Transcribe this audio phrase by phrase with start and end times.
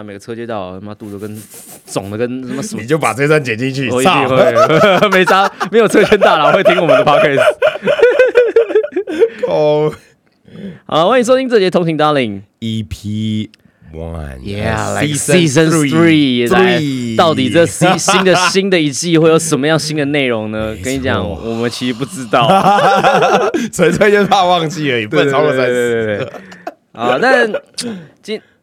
[0.00, 1.42] 妈每个车接到他妈肚子跟
[1.86, 7.42] 肿的跟什么什么你，就把这段剪进去，我一定操会， 没差，没有车圈大佬会听我们的 podcast。
[9.46, 9.92] 哦
[10.86, 12.40] 好，欢迎收听这节通勤 Darling。
[12.60, 13.48] ，EP
[13.92, 20.74] One Yeah, season three，到底这新新的新的一季会有什么样新的内容呢？
[20.82, 22.48] 跟你讲，我们其实不知道，
[23.70, 25.72] 纯粹就是怕忘记而已，不能超过三十。
[25.72, 26.32] 对对对对。
[26.92, 27.96] 啊，但今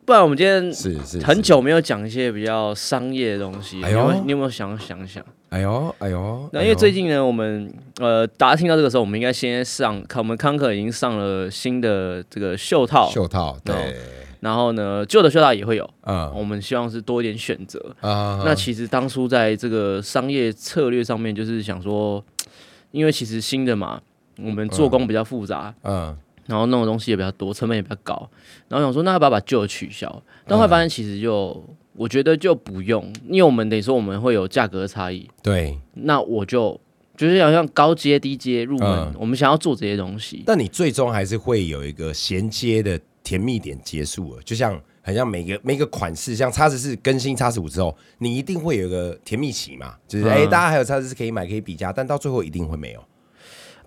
[0.08, 3.98] 不然我们今天是是很，久没有讲一些比较商业的东西，哎呦。
[3.98, 5.06] 你有没有你有没有想想？
[5.06, 5.22] 想？
[5.50, 13.98] 哎呦哎呦，那因为最近呢，我们呃，大家听到这个时候，我们应该先上，看我们康克已经上了新的这个袖套，袖套，对，
[14.40, 16.34] 然后呢，旧的袖套也会有，嗯。
[16.34, 17.94] 我们希望是多一点选择。
[18.00, 18.42] 啊。
[18.46, 22.24] 那其实当初在这个商业策略上面，就是想说，
[22.92, 24.00] 因为其实新的嘛，
[24.38, 26.18] 我们做工比较复杂，嗯
[26.48, 28.30] 然后弄的东西也比较多，成本也比较高，
[28.68, 30.24] 然后想说，那要不要把旧的取消？
[30.46, 35.78] 但后来发现其实就，我觉得就不用，因为我们等于说我们会有价格的差异，对。
[35.94, 36.80] 那我就
[37.16, 40.44] 就是好像高阶、低阶入门，嗯我们想要做这些东西。
[40.46, 53.04] 但你最终还是会有一个衔接的甜蜜点结束了，就像很像每个每个款式，像叉十四更新叉十五之后，你一定会有一个甜蜜期嘛，就是嗯哎、大家还有叉十四可以买可以比价，但到最后一定会没有。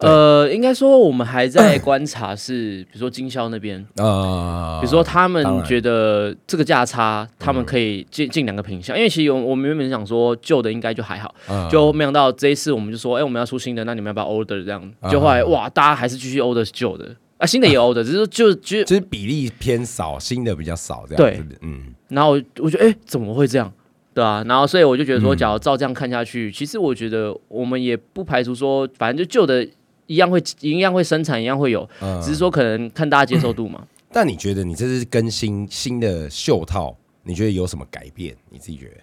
[0.00, 14.92] 呃，应该说我们还在观察是，比如说经销那边，呃，比如说他们觉得这个价差，他们可以进进两个品相，因为其实我我们原本想说旧的应该就还好，嗯就没想到这一次我们就说，哎，我们要出新的，那你们要不要 order 这样？
[15.10, 21.42] 就后来哇，大家还是继续 order 旧的啊，新的也 order，只是就 就就是比例偏少，新的比较少，这样对。
[21.62, 23.70] 嗯，然后我我觉得，哎、怎么会这样？
[24.12, 29.66] 对啊，然后所以我就觉得说，假如照这样看下去，其实我觉得我们也不排除说，反正就旧的
[30.10, 33.86] 一样会一样会生产，一样会有，嗯只是说可能看大家接受度嘛。
[34.12, 38.34] 但你觉得你这次更新新的袖套，你觉得有什么改变？
[38.50, 38.94] 你自己觉得？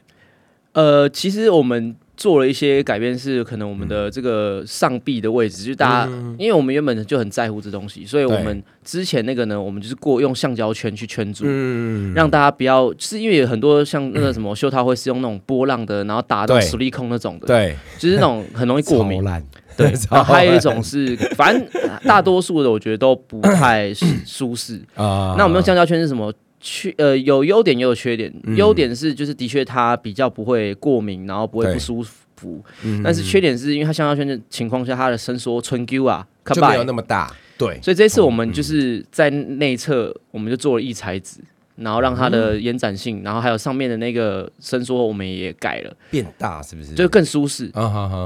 [0.74, 11.44] 呃，其实我们做了一些改变，是可能我们的这个上臂的位置，就是大家，因为我们原本就很在乎这东西，所以我们之前那个呢，我们就是过用橡胶圈去圈住。
[11.48, 16.62] 嗯，让大家不要，就是因为有很多像那个什么袖套会是用那种波浪的，然后打到对。
[16.62, 19.24] 实力控那种的，对，就是那种很容易过敏。
[19.78, 21.64] 对， 然后还有一种是，反正
[22.04, 24.82] 大多数的我觉得都不太舒 舒适。
[24.96, 25.36] 啊。
[25.38, 26.34] 那我们用橡胶圈是什么？
[26.60, 28.34] 缺呃有优点也有缺点。
[28.44, 32.64] 嗯优点是就是的确它比较不会过敏，然后不会不舒服。
[32.84, 41.40] 嗯但是缺点是因为它橡胶圈的情况下，它的伸缩春 Q 啊，看就没有那么大，对，所以这次我们就是在内侧，我们就做了异材质，
[41.78, 46.94] 然后让它的延展性，然后还有上面的那个伸缩，我们也改了，变大是不是？
[46.94, 47.72] 就更舒适。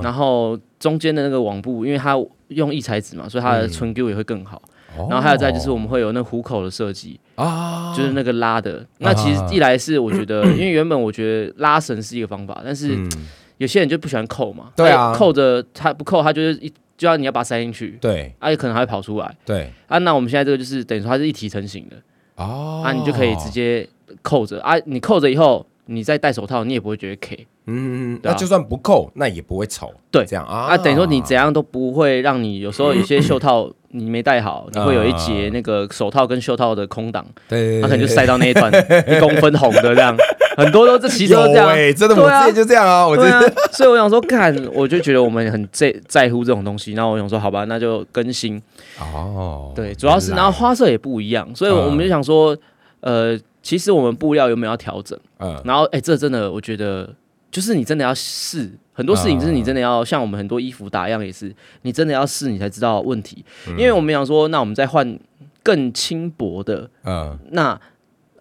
[0.04, 2.18] 然后中间的那个网布，因为它
[2.50, 4.62] 用异材质嘛，所以它的春 Q 也会更好。
[4.98, 8.86] 然后还有再就是我们会有那虎口的设计，啊，就是那个拉的。
[9.00, 13.10] 那其实一来是我觉得，因为原本我觉得拉绳是一个方法，但是嗯，
[13.58, 14.72] 有些人就不喜欢扣嘛。
[14.76, 15.14] 对啊。
[15.16, 18.34] 扣着他不扣，他就是一就要你要把它塞进去，对。
[18.40, 19.36] 啊，也可能还会跑出来。
[19.46, 19.98] 对，啊。
[20.00, 21.96] 那我们现在这个就是等于说它是一体成型的。
[22.36, 23.88] 哦，啊，你就可以直，接
[24.22, 24.62] 扣着。
[24.62, 24.76] 啊。
[24.86, 30.26] 你扣着以后，你再戴手套，你也不会觉得 K 嗯，那就算不扣，那也不会丑，对。
[30.26, 30.78] 这样啊，啊。
[30.78, 37.26] 等于说你怎样都不会让你有时候有些袖套你没戴好，你会有一节那个手套跟袖套的空档。
[37.48, 38.72] 对，他可能就塞到那一段
[39.08, 40.16] 一公分红的这样，
[40.58, 42.52] 很多都这其实都这样，真的，我对啊。
[42.52, 43.42] 就这样啊，我之对啊，
[43.72, 48.62] 所以我想说，看，我就觉得我们很在在乎这种东西，然后我想说，好吧，那就更新，
[49.00, 52.56] 哦，对，主要是然后花色也不一样，所以我们就想说，
[53.02, 55.18] 呃，其实我们布料有没有要调整？
[55.40, 55.60] 嗯。
[55.66, 57.10] 然后，哎，这真的我觉得，
[57.52, 58.70] 就是你真的要试
[59.02, 61.52] 很多事情，就是你真的要像我们很多衣服打样也是，
[61.82, 63.44] 你真的要试，你才知道问题。
[63.70, 65.20] 因为我们想说，那我们再换
[65.64, 67.40] 更轻薄的，嗯。
[67.50, 67.82] 那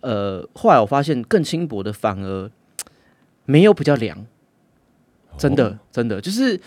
[0.03, 2.51] 呃，后来我发现更轻薄的反而
[3.47, 4.27] 没有比较凉，
[5.39, 6.61] 真的、真的就是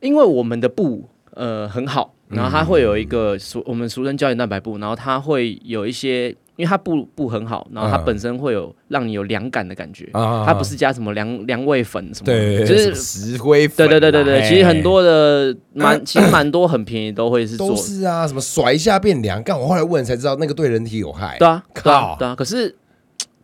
[0.00, 12.94] 因为我们的布呃很好，然后它会有一个俗我们俗称胶原蛋白布，然后它会有一些，因为它布布很好，然后它嗯本身会有让你有凉感的感觉，啊它不是加什么凉凉味粉什么的，对，就是。
[12.94, 22.34] 石灰粉对啊，对对对对，其实很多的蛮， 其实蛮多很便宜都会是做都是啊，什么甩一下变凉，干我后来问才知道那个对人体有害，对啊靠，对啊。
[22.34, 22.74] 可是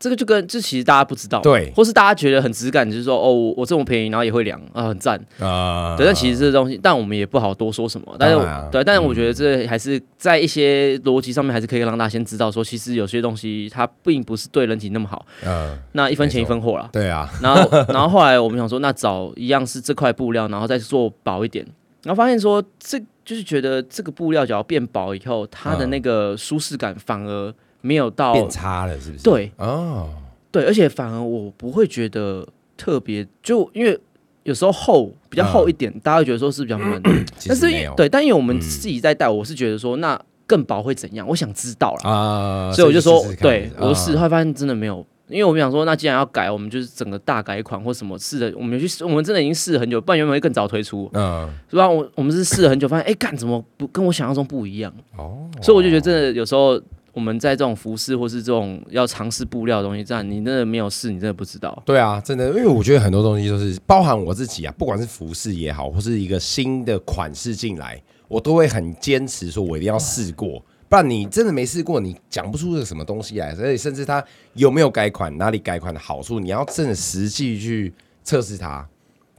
[0.03, 1.73] 这个就跟这其实大家不知道，对。
[1.77, 5.17] 或是大家觉得很质感，就是说哦，我我这么便宜，然后也会凉啊，很赞。
[5.39, 5.95] 啊。
[5.97, 8.17] 对，但其实这东西，但我们也不好多说什么。
[8.19, 8.37] 但是
[8.73, 15.25] 对，但是我觉得这还是在一些逻辑上面，还是可以让大家先知道说，其实有些东西它并不是对人体那么好。
[15.47, 16.89] 嗯，那一分钱一分货啦。
[16.93, 21.65] 对啊， 然后，然后后来我们想说，那找一样是这块布料，然后再做薄一点，
[22.03, 25.91] 然后发现说，这就是觉得这个布料只要变薄以后，它的嗯。
[25.93, 29.23] 那个舒适感反而没有到变差了是不是？
[29.23, 30.09] 对，哦，
[30.51, 32.47] 对，而且反而我不会觉得
[32.77, 33.99] 特别，就因为
[34.45, 37.01] 有时候厚比较厚一点，大家会觉得说是比较闷，
[37.47, 41.29] 但是对，但因为我们自己在带，我是觉得说那更薄会怎样？
[41.29, 45.05] 我想知道了，啊，所以我就说对我试，啊后来发现真的没有。
[45.29, 51.89] 因为我们想说，那既然要改，我们就是整个大改款或什么试的，我们有去试，我们真的已经试了很久，不然原本会更早推出，嗯，是吧？
[51.89, 54.93] 我我们是试了很久，发现哎，干怎么不跟我想象中不一样？
[55.17, 56.79] 哦，所以我就觉得，真的有时候
[57.13, 61.83] 我们在这种服饰或是这种要尝试布料的东西，这样你真的没有试，你真的不知道。
[61.85, 73.55] 对啊，真的，因为我觉得很多东西都是包含我自己啊，不管是服饰也好，或是一个新的款式进来，我都会很坚持说，我一定要试过，不然你真的没试过，你讲不出个什么东西来。
[73.55, 74.25] 所以甚至它
[74.55, 77.93] 有没有改款，哪里改款的好处，你要真的实际去
[78.25, 78.89] 测试它。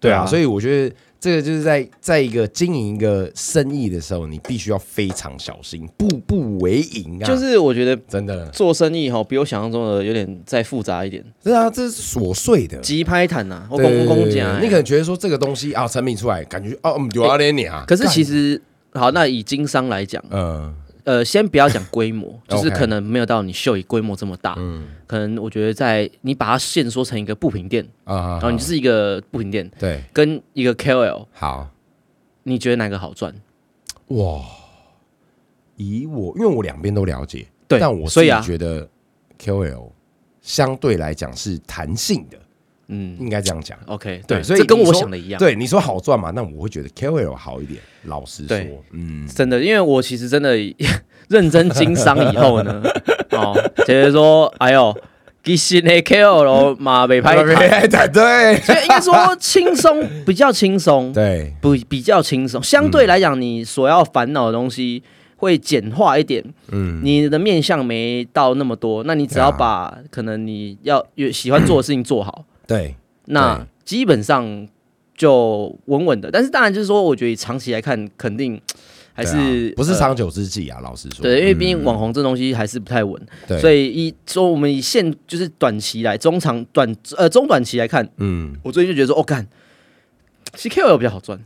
[0.04, 7.26] 对啊，所以我觉得这个就是在在一个经营一个生意的时候，你必须要非常小心，步步为营啊。
[7.26, 12.78] 就是我觉得真的，做生意哈，比我想象中的有点再复杂一点，对啊，这是琐碎的。
[12.80, 17.86] 急拍坦呐，或公公对对讲，你可能觉得说这个东西啊，成品出来，感觉哦，嗯，有啊，连你啊。
[17.88, 18.62] 可是其实，实
[19.00, 24.88] 好，那以经商来讲，嗯呃，先不要讲规模， 就是可能没有到你秀以规模这么大，嗯。
[25.06, 31.70] 可能我觉得在你把它限缩成一个布品店，啊，然后你就是一个布品店对，跟一个 KOL，好。
[32.44, 33.34] 你觉得哪个好赚？
[34.08, 34.42] 哇。
[35.76, 38.40] 以我，因为我两边都了解，对但我所以啊。
[38.42, 38.88] 觉得
[39.40, 39.90] KOL
[40.42, 42.38] 相对来讲是弹性的，
[42.94, 43.78] 嗯应该这样讲。
[43.88, 45.40] ，OK，对对，这跟我想的一样。
[45.40, 46.32] 对，你说好赚嘛？
[46.32, 47.80] 那我会觉得 KOL 好一点。
[48.04, 48.58] 老实说，
[48.92, 50.58] 嗯，真的，因为我其实真的
[51.30, 52.84] 认真经商以后呢，
[53.32, 53.54] 哦，
[53.88, 54.96] 觉得说，哎呦，
[55.42, 62.62] 其实呢 KOL 嘛没拍台，对对所以应该说轻松，比较轻松，对，不比较轻松。
[62.62, 65.02] 相对来讲，你所要烦恼的东西
[65.38, 66.44] 会简化一点，
[66.74, 72.96] 嗯，你的面向没到那么多，那你只要把可能你要有喜欢做的事情做好，对，
[73.26, 74.68] 那基本上
[75.16, 76.30] 就稳稳的。
[76.32, 78.60] 但是当然就是说，我觉得长期来看，肯定
[79.16, 80.80] 还是、不是长久之计啊？
[80.82, 81.68] 老实说，对，因为毕嗯。
[81.68, 89.48] 竟网红这东西还是不太稳，对，所以以说我们以现就是短期来、中长短呃中短期来看，嗯，我最近就觉得说，哦干，
[90.56, 91.40] 其实 KOL 比较好赚，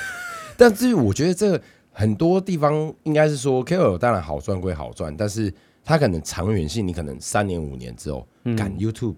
[0.56, 1.60] 但至于我觉得这个
[1.92, 5.52] 很多地方应该是说 KOL 当然好赚归好赚，但是
[5.84, 8.56] 它可能长远性，你可能三年五年之后，嗯。
[8.56, 9.16] 赶 YouTube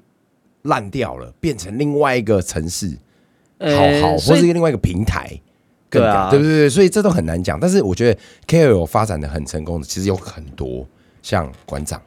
[0.62, 2.96] 烂掉了，变成另外一个城市，
[3.60, 3.68] 好
[4.00, 5.40] 好，或是另外一个平台。
[5.90, 6.70] 更对啊屌对不对？
[6.70, 7.60] 所以这都很难讲。
[7.60, 8.18] 但是我觉得
[8.48, 10.86] KOL 发展的很成功的，其实有很多，
[11.20, 12.00] 像馆长，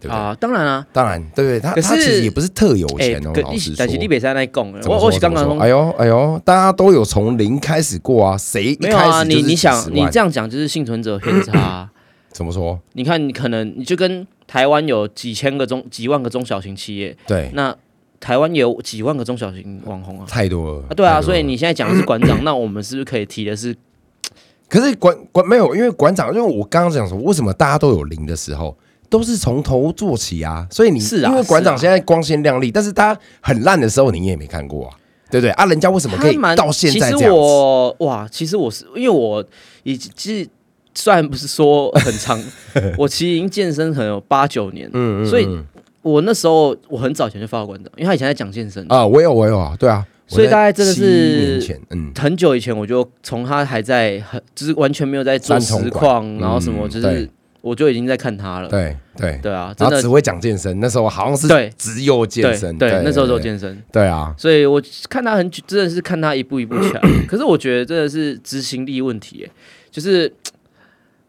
[0.00, 0.16] 对不对？
[0.16, 1.60] 啊，当然啊，当然，对不对？
[1.60, 3.74] 他他其实也不是特有哎钱哦，，可老实说。
[3.78, 11.92] 但是你北山在讲的，怎么说我我是刚刚哎呦哎呦，大家都有从零开始过啊，谁一没有啊，你你想你这样讲就是幸存者偏差啊、
[12.32, 12.76] 怎么说？
[12.94, 17.72] 你看你可能你就跟台湾有几千个中几万个中小型企业，对，那
[18.20, 20.26] 台湾有几万个中小型网红啊。
[20.28, 23.74] 太多了啊，对啊，所以你现在讲的是馆长，那我们是不是可以提的是
[24.68, 28.76] 可是馆馆没有，因为馆长，因为我刚刚讲说，为什么大家都有零的时候，
[29.08, 30.66] 都是从头做起啊？
[30.70, 34.94] 所以你是啊因为馆长现在光鲜亮丽，但是他很烂的时候，你也没看过啊，
[35.30, 35.64] 对不对啊？
[35.64, 37.30] 人家为什么可以到现在这样子？
[37.30, 39.42] 我哇，其实我是因为我
[39.84, 40.50] 已经其实
[40.94, 42.38] 虽然不是说很长，
[42.98, 45.64] 我其实已经健身可能有八九年，嗯嗯所以嗯
[46.08, 51.80] 我那时候我很早以前就发过馆长，因为他以前在讲健身，啊，我有我有啊，对啊，所以大概真的是
[52.18, 57.28] 很久以前我就从他还在很就是完全没有在做实况，然后什么就是
[57.60, 61.70] 我就已经在看他了，对对，对啊，真的只会讲健身，那时候好像是对。
[61.76, 67.00] 只有健身，对，那时候只有健身，对啊，所以我看他很久，真的是看他一步一步起来。
[67.26, 69.50] 可是我觉得真的是执行力问题耶，
[69.90, 70.32] 就是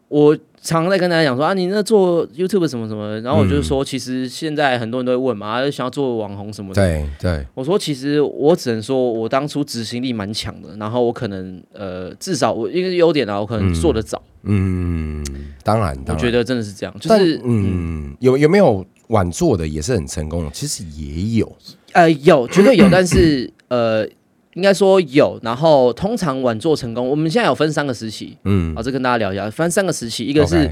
[0.08, 6.82] 我常常在跟大家讲说啊，你那做 YouTube 什么什么，然后我就说，其实现在很多人都会问嘛，啊想要做网红什么的。
[6.82, 14.22] 对对，我说，其实我只能说，我当初执行力蛮强的，然后我可能呃，至少我一个优点啊，我可能做得早。
[14.42, 15.24] 嗯，
[15.64, 20.50] 当然，当然我觉得真的是这样，就但是嗯嗯，有有没有晚做的也是很成功的？
[20.50, 21.56] 其实也有，
[21.92, 24.06] 呃有绝对有，但是呃。
[24.54, 30.70] 应该说有，然后通常晚做成功，我们现在有分三个时期，嗯，好，这跟大家聊一下，分三个时期，一个是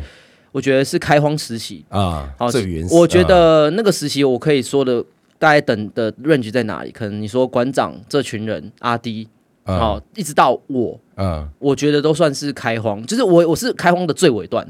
[0.50, 5.04] 我觉得是开荒时期，啊，好最原始，我觉得那个时期我可以说的
[5.38, 6.90] 大概等的 range 在哪里？
[6.90, 9.28] 可能你说馆长这群人阿 D，
[9.64, 14.66] 嗯哦，一直到我，嗯，我觉得都算是开荒，就是我我是开荒的最尾段，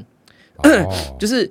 [0.57, 0.93] 哦。
[1.17, 1.49] 就是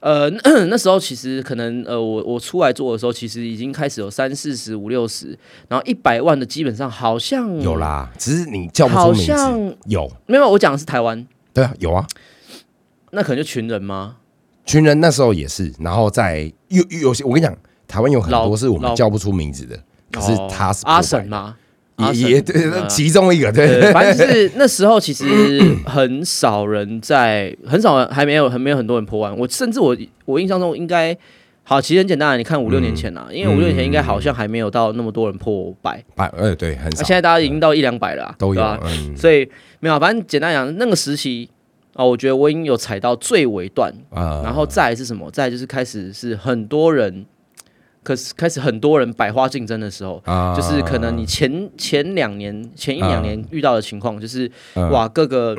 [0.00, 0.30] 呃
[0.68, 5.38] 那时候其实可能呃我我出来做的时候，其实已经开始有三四十五六十，
[5.68, 12.06] 然后一百万的基本上好像有，啦，只是你叫不出好名字，像有，没有，我讲的是台湾，对啊，有啊，
[13.12, 14.16] 那可能就群人吗？
[14.64, 17.56] 群人那时候也是，然后在有有些，我跟你讲，
[17.88, 19.76] 台湾有很多是我们叫不出名字的，
[20.12, 21.56] 可是哦他是阿破百神嘛，阿神
[22.12, 23.80] 也也对，嗯其中一个对。
[23.80, 29.36] 对，反正就是那时候其实很少人在，很少人还没有还没有很多人破万。
[29.36, 31.16] 我甚至我我印象中应该
[31.62, 38.80] 好，其实很简单啊，你看五六年前啊，因为五六年前应该好像还没有到那么多人破百，百呃对很那、少现在大家已经到一两百了啊、都有
[39.16, 41.48] 所以没有啊，反正简单讲，那个时期
[41.94, 44.40] 哦，我觉得我已经有踩到最尾段，啊。
[44.42, 45.30] 然后再来是什么？
[45.30, 47.26] 再来就是开始是很多人，
[48.02, 50.22] 可是开始很多人百花竞争的时候。
[50.24, 50.54] 啊。
[50.54, 54.90] 就是可能你前前两年、前一两年遇到的情况，就是、嗯。
[54.90, 55.56] 哇，各个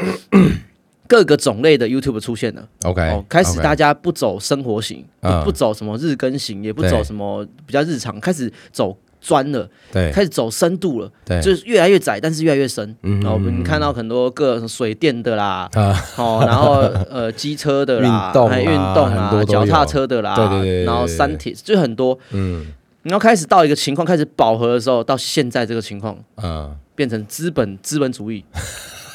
[1.07, 5.05] 各个种类的 YouTube 出现了，OK 哦，开始大家不走生活型，
[5.43, 12.95] 不走什么日更型，也不走什么比较日常，开始走专了，对开始走深度了，对就是越来越窄，但是越来越深。
[13.03, 22.17] 嗯然后我们看到很多各水电的啦，啊哦，然后呃机车的啦，运动啊脚踏车的啦，对对对然后山铁就很多。
[22.31, 22.67] 嗯
[23.03, 28.45] 然后开始到一个情况开始饱和的时候，到现在这个情况嗯，变成资本资本主义，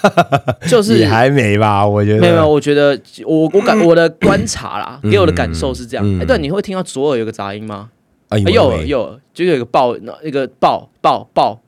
[0.66, 1.86] 就是也还没吧？
[1.86, 6.04] 我觉得没有没有，我觉得我我感我的观察啦，嗯给我的感受是这样。
[6.04, 7.90] 嗯哎，对，你会听到左耳有个杂音吗？
[8.38, 11.60] 有没耳右耳就有一个爆，那个爆爆爆，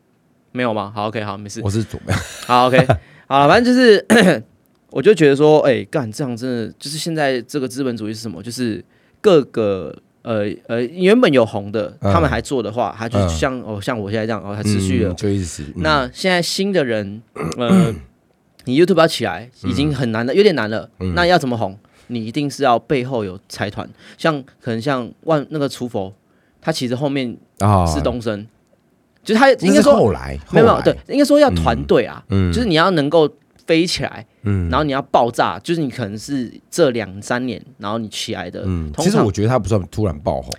[0.53, 0.93] 没有吗？
[0.95, 1.61] 好，OK，好，没事。
[1.63, 2.01] 我是左
[2.47, 2.87] 好，OK，
[3.27, 4.05] 好，反正就是，
[4.91, 8.43] 我就觉得说，哎、干这样真的就是现在这个资本主义是什么？
[8.43, 8.83] 就是
[9.21, 15.13] 各个呃呃原本有红的，嗯他们还做的话，还就嗯像、哦像我现在这样哦，还持续了。
[15.13, 17.23] 嗯就一直嗯那现在新的人，
[17.59, 17.95] 呃，
[18.65, 20.89] 你 YouTube 要起来已经很难了，有点难了。
[21.01, 21.79] 嗯那要怎么红？
[22.11, 26.11] 你一定是要背后有财团，像可能像万那个厨佛，
[26.61, 27.87] 他其实后面啊。
[27.87, 28.47] 是东升，
[29.23, 30.85] 就是他应该说后来没有没有，后来。
[30.85, 32.53] 对，应该说要团队啊，嗯。
[32.53, 33.29] 就是你要能够
[33.67, 34.69] 飞起来，嗯。
[34.71, 38.63] 然后你要爆炸，就是你可能是这两三年，然后你起来的。
[38.65, 40.51] 嗯，其实我觉得他不算突然爆红，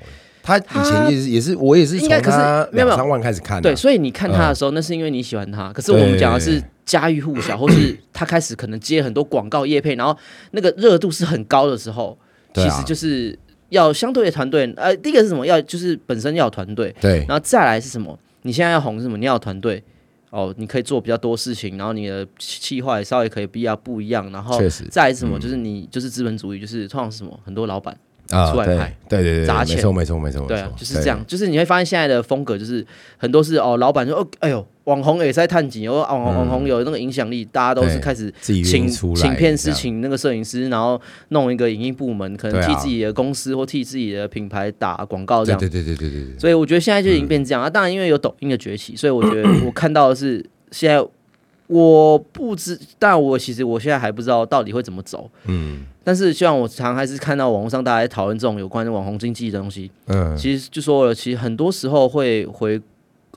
[0.42, 2.90] 他以前也是也是我也是从应该可是他没有。
[2.96, 5.72] 三万开始看的对，啊，所以你看他的时候，那是因为你喜欢他。
[5.74, 10.18] 可是我们讲的是家喻户晓，或是 他开始可能接很多广告业配，然后
[10.52, 12.18] 那个热度是很高的时候，
[12.54, 12.64] 啊。
[12.64, 13.38] 其实就是
[13.70, 14.72] 要相对的团队。
[14.78, 15.46] 呃，第一个是什么？
[15.46, 18.18] 要就是本身要有团队，对然后再来是什么？
[18.44, 19.18] 你现在要红是什么？
[19.18, 19.84] 你要有团队。
[20.32, 24.62] 哦，你可以做比较多事情，然后你的计划也稍微可以比较不一样，然后
[24.92, 25.40] 再来是什么？
[25.40, 27.40] 就是你就是资本主义，就是通常是什么？
[27.44, 27.98] 很多老板
[28.30, 32.86] 啊出来拍对对对对，砸钱没错没错没错，对啊就是这样，就是你会发现现在的风格就是
[33.18, 45.60] 很多是哦，老板说哦，哎呦，网红也在探景，哦，网红网红有那个影响力，大家都是开始请请片师，请那个摄影师，然后弄一个影音部门，可能替自己的公司或替自己的品牌打广告这样。
[45.60, 47.70] 对对对对对对对，所以我觉得现在就已经变这样啊。
[47.70, 51.06] 当然，因为有抖音的崛起，所以我觉得我 看到的是现在
[51.68, 55.30] 我不知，但我其实我现在还不知道到底会怎么走。
[55.46, 59.92] 嗯但是，希望我常还是看到网络上大家在讨论这种有关网红经济的东西。
[60.08, 62.82] 嗯其实就说了，其实很多时候会回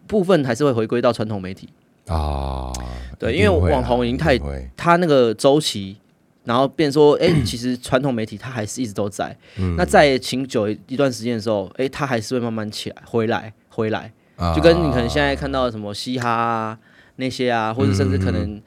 [0.06, 1.68] 部分还是会回归到传统媒体，
[2.06, 2.72] 啊，
[3.18, 4.70] 对因为网红已经太一定会。
[4.76, 5.96] 它那个周期，
[6.44, 9.36] 然后变说，哎、 其实传统媒体它还是一直都在。
[9.56, 9.74] 嗯。
[9.76, 14.54] 那在请久一段时间的时候，哎、它还是会慢慢起来，回来，回来，啊。
[14.54, 16.78] 就跟你可能现在看到什么嘻哈啊
[17.16, 18.60] 那些啊，或者甚至可能。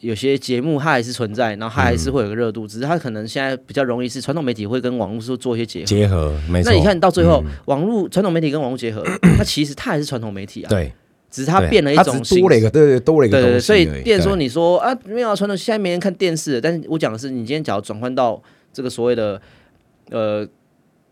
[0.00, 5.86] 有些节目它还是存在，然后它还是会有个热度，只是它可能现在比较容易是传统媒体会跟网络说做一些结合。
[5.86, 6.70] 结合，没错。
[6.70, 7.52] 那你看到最后，嗯。
[7.66, 9.02] 网络传统媒体跟网络结合，
[9.36, 10.92] 它其实它还是传统媒体啊，对，
[11.30, 12.34] 只是它变了一种形式。
[12.36, 18.40] 是多了一个，对对，多了一个对对对，东西所以变说你说啊没有啊传统，现在没人看电视，但是我讲的是你今天只要转换到
[18.72, 19.40] 这个所谓的
[20.10, 20.46] 呃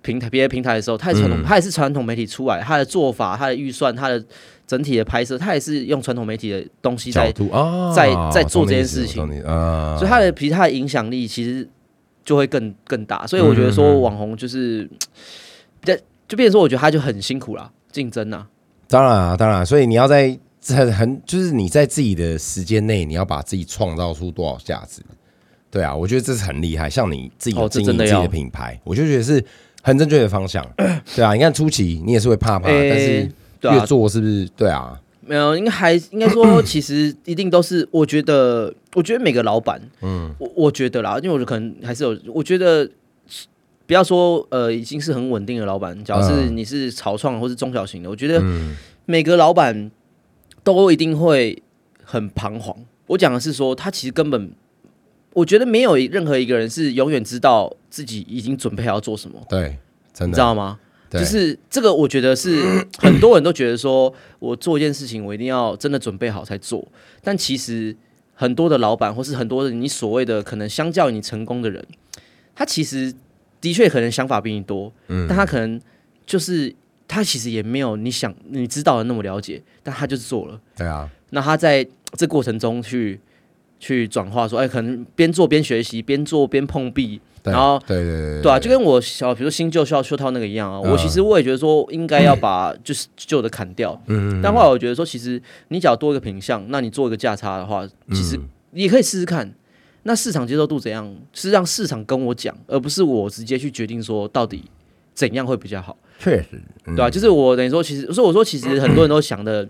[0.06, 1.44] 平台别的平台的时候，它也传统，嗯。
[1.44, 4.24] 它也是传统媒体出来，它的做法、它的预算、它的
[4.66, 7.32] 整体的拍摄，它也是用传统媒体的东西在
[7.94, 9.22] 在在做这件事情。
[9.44, 11.68] 啊，所以它的其实它的影响力其实
[12.24, 14.88] 就会更更大，所以我觉得嗯说网红就是
[15.80, 15.96] 比较
[16.28, 18.46] 就变成说，我觉得他就很辛苦啦，竞争啊，
[18.88, 25.02] 当然啊，当然，所以你要在在很就是你在自己的时间内，你要把自己创造出多少价值。
[25.70, 26.88] 对啊，我觉得这是很厉害。
[26.88, 29.44] 像你自己经营自己的品牌，我就觉得是
[29.86, 30.66] 很正确的方向。
[31.14, 34.44] 对啊，你看初期你也是会怕怕，诶但是越，做是不是？
[34.56, 42.90] 对啊，没有，应该还应该说， 其实一定都是，我觉得，我觉得每个老板，嗯，我我觉得啦，因为我可能还是有，我觉得
[43.86, 48.42] 不要说呃已经是很稳定的老板，假如是你是草创或是中小型的，我觉得
[49.04, 49.88] 每个老板
[50.64, 51.62] 都一定会
[52.02, 52.76] 很彷徨。
[53.06, 54.50] 我讲的是说，他其实根本，
[55.36, 59.76] 我觉得没有任何一个人是永远知道自己已经准备好要做什么，对，
[60.14, 60.78] 真你知，道吗？
[61.10, 62.62] 对就是这个，我觉得是
[62.98, 66.88] 很多人都觉得说，我做一件事情，我一定要真的准备好才做。
[67.22, 67.94] 但其实
[68.32, 71.86] 很多的老板，或是很多的你所谓的可能相较于你成功的人，
[72.54, 73.12] 他其实
[73.60, 75.78] 的确可能想法比你多，嗯但他可能
[76.24, 76.74] 就是
[77.06, 80.58] 他其实也没有你想你知道的那么了解，但他就是做了。
[80.74, 83.20] 对啊，那他在这过程中去
[83.78, 90.80] 去转化，说，哎，可能边做边学习，边做边碰壁，然后对对对对啊，就跟我小，比如说新旧需要修套那个一样啊。
[90.82, 94.00] 嗯我其实我也觉得说，应该要把就是旧的砍掉。
[94.06, 98.40] 嗯但后来我觉得说，其实你只要多一个品相，那你做一个价差的话，其实
[98.72, 99.52] 也可以试试看。
[100.04, 101.14] 那市场接受度怎样？
[101.32, 104.64] 是让市场跟我讲，而不是我直接去决定说到底
[105.12, 109.68] 怎样会比较好，确实，嗯对啊、就是我等于说，其实所以我说，其实很多人都想的。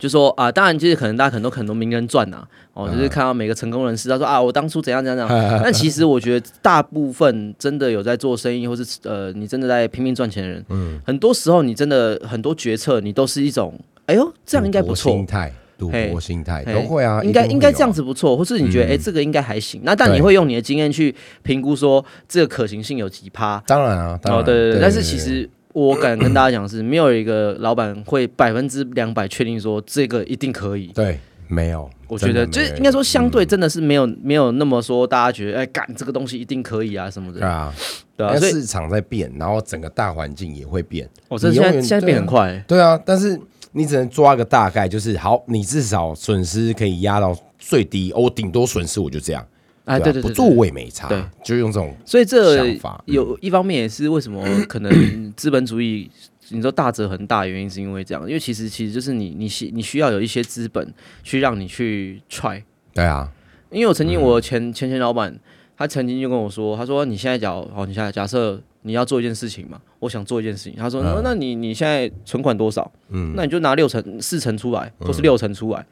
[0.00, 2.42] 就说啊，当然，就是可能大家可能都很多名人传呐、
[2.72, 5.60] 哦，就是看到每个成功人士，他说啊，我当初怎样怎样怎样。
[5.62, 10.98] 但其实我觉得，大部分真的有在做生意，或是呃，你真的在拼命赚钱的人，嗯。
[11.06, 15.12] 很多时候你真的很多决策，你都是一种，哎呦，这样应该不错。
[15.12, 23.62] 心，态，赌博心态都会啊，应该应该这样子不错，或是你觉得哎、嗯这个应该还行，那但你对会用你的经验去评估说这个可行性有几趴。
[23.66, 30.88] 当然啊，当哦，对对，但是其实我敢跟大家讲是，没有一个老板会百分之两百确定说这个一定可以。
[30.88, 37.74] 对没有，我觉得就是应该说，相对真的是没有没有那么说大家觉得哎，干这个东西一定可以啊什么的，对啊，
[38.16, 41.08] 对啊，所以市场在变，然后整个大环境也会变。
[41.28, 43.40] 我这现在现在变很对啊快，对啊，但是
[43.72, 49.44] 你只能抓个大概，就是好，你至少损失可以压到最低，哦我顶多损失我就这样。
[49.84, 52.66] 哎，啊对对对，不做对我也没差，对，就用这种所以这
[53.06, 56.10] 有一方面也是为什么可能资本主义
[56.50, 62.62] 你说大则很大，原因是因为这样，因为其实其实就是你你需你需要有一些资本去让你去 try。
[62.92, 63.30] 对啊，
[63.70, 64.22] 因为我曾经嗯。
[64.22, 65.38] 我前前前老板
[65.76, 72.90] 他曾经就跟我说，他说你现在假如好，你现在假设你要做一件事情嘛，我想做一件事情，他说、嗯那那你你现在存款多少？
[73.10, 75.86] 嗯，那你就拿六成四成出来，或是六成出来，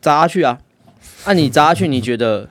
[0.00, 0.58] 砸下去啊。
[1.24, 2.48] 那、你砸下去，你觉得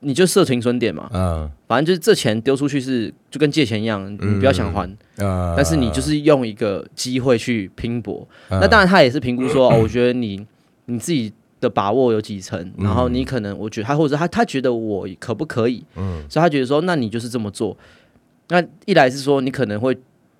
[0.00, 1.08] 你就设停损点嘛？
[1.12, 1.50] 嗯。
[1.66, 8.26] 反正就是这钱丢出去是就跟借钱一样，你不要想还，呃，但是你就是用一个机会去拼搏。
[8.48, 10.46] 嗯那当然他也是评估说， 哦，我觉得你
[10.86, 11.30] 你自己
[11.60, 16.24] 的把握有几成，然后你可能我觉得他或者他他觉得我可不可以，嗯。
[16.28, 17.76] 所以他觉得说，那你就是这么做。
[18.48, 19.94] 那一来是说你可能会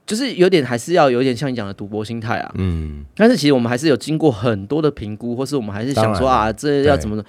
[0.07, 3.05] 就是有点还是要有点像你讲的赌博心态啊，嗯。
[3.14, 7.25] 但是其实我们还是有经过很多的评估，或是我们还是想说啊，这要怎么的。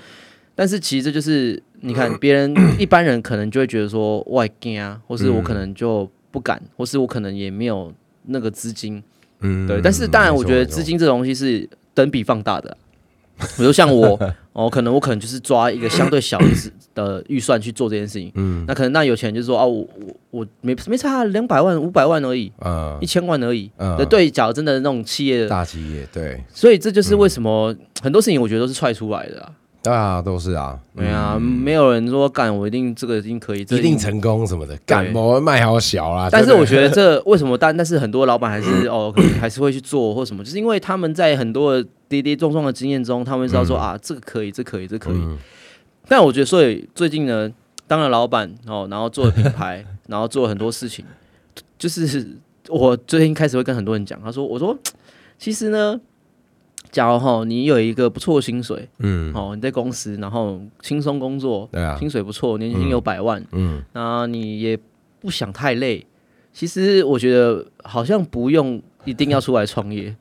[0.60, 7.94] 但是其实这就是你看别人一般人可能就会觉得说外惊啊，或是我可能就不敢，或是我可能也没有
[8.26, 9.02] 那个资金。
[9.40, 12.70] 嗯，对，但是当然我觉得资金这种东西是等比放大的
[13.38, 13.48] 啊。
[13.56, 14.20] 比如像我，
[14.52, 16.38] 哦，可能我可能就是抓一个相对小
[16.94, 18.30] 的预算去做这件事情。
[18.36, 23.72] 嗯那可能那有钱人就说啊，我我我没没差两百万、五百万而已，呃一千万而已。
[23.78, 29.50] 嗯对，对，假如真的那种企业大企业对所以这就是为什么很多事情我觉得都是踹出来的、啊。
[29.82, 33.98] 对啊，都是啊，对啊，没有人说干我一定这个一定可以，这一定。
[33.98, 36.28] 成功什么的，干我卖好小啦。
[36.32, 37.58] 但是我觉得这 为什么？
[37.58, 45.16] 但但是很多老板还是哦，可能还是会去做或什么，就是因为他们在很多跌跌撞撞的经验中，他们知道说、啊，这个可以，这可以，这可以。
[45.16, 45.38] 嗯
[46.08, 47.52] 但我觉得，所以最近呢，
[47.86, 51.06] 当了老板哦，然后做了品牌， 然后做了很多事情，
[51.78, 52.28] 就是
[52.68, 54.76] 我最近开始会跟很多人讲，他说，我说
[55.38, 56.00] 其实呢，
[56.92, 59.34] 假如哈你有一个不错的薪水，嗯。
[59.34, 61.98] 哦，你在公司，然后轻松工作，对啊。
[62.00, 63.82] 薪水不错，年薪有百万，嗯。
[63.94, 64.78] 那你也
[65.20, 66.06] 不想太累。
[66.52, 70.16] 其实我觉得好像不用一定要出来创业，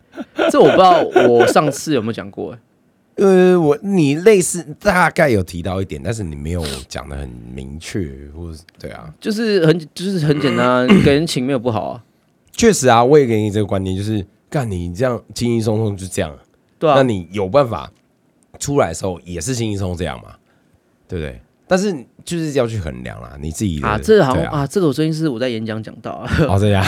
[0.50, 2.58] 这我不知道我上次有没有讲过、欸。
[3.18, 12.04] 呃，我你类似大概有提到一点，但是你没有讲的很明确，或者对啊，就是很就是很简单，给人情没有不好啊，
[12.52, 16.32] 确实啊，我也给你这个观念，就是干你这样轻轻松松就这样，
[16.78, 16.94] 对啊。
[16.96, 17.90] 那，你有办法
[18.58, 20.34] 出来的时候也是轻轻松松这样嘛，
[21.08, 21.40] 对不对？
[21.70, 21.92] 但是
[22.24, 26.82] 就是要去衡量啦，你自己啊，这个好像啊，这个我最近是我在演讲讲到啊，哦这样，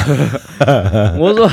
[1.21, 1.47] 我是说，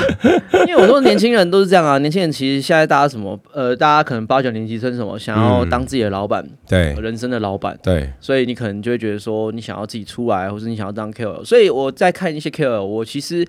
[0.65, 6.93] 因为我说年轻人都是这样啊，年轻人其实现在大家什么呃，大家可能八九年级生什么想要嗯当自己的老板，对。
[6.93, 11.43] 人生的老板，对，所以你可能就会觉得说，你想要自己出来，或者你想要当 KOL。
[11.43, 13.45] 所以我在看一些 KOL，我其实，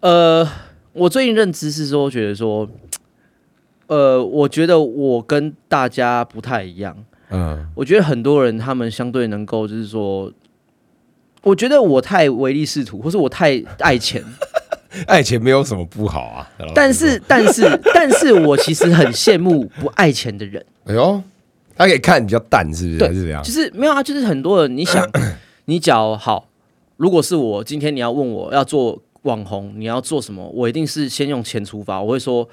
[0.00, 0.44] 呃，
[0.92, 2.68] 我最近认知是说，觉得说，
[3.86, 6.96] 呃，我觉得我跟大家不太一样。
[7.30, 10.30] 嗯我觉得很多人他们相对能够，就是说，
[11.42, 14.22] 我觉得我太唯利是图，或是我太爱钱。
[15.06, 17.62] 爱钱没有什么不好啊，但是，但是，
[17.94, 20.62] 但是我其实很羡慕不爱钱的人。
[20.84, 21.22] 哎呦，
[21.74, 22.98] 他可以看比较淡，是不是？
[22.98, 23.50] 对还是怎样就？
[23.50, 25.02] 是没有啊，就是很多人，你想，
[25.64, 26.46] 你脚好，
[26.98, 32.46] 如果是我，今天你要问我要做网红，你要做什么，我一定是先用钱出发，我会说，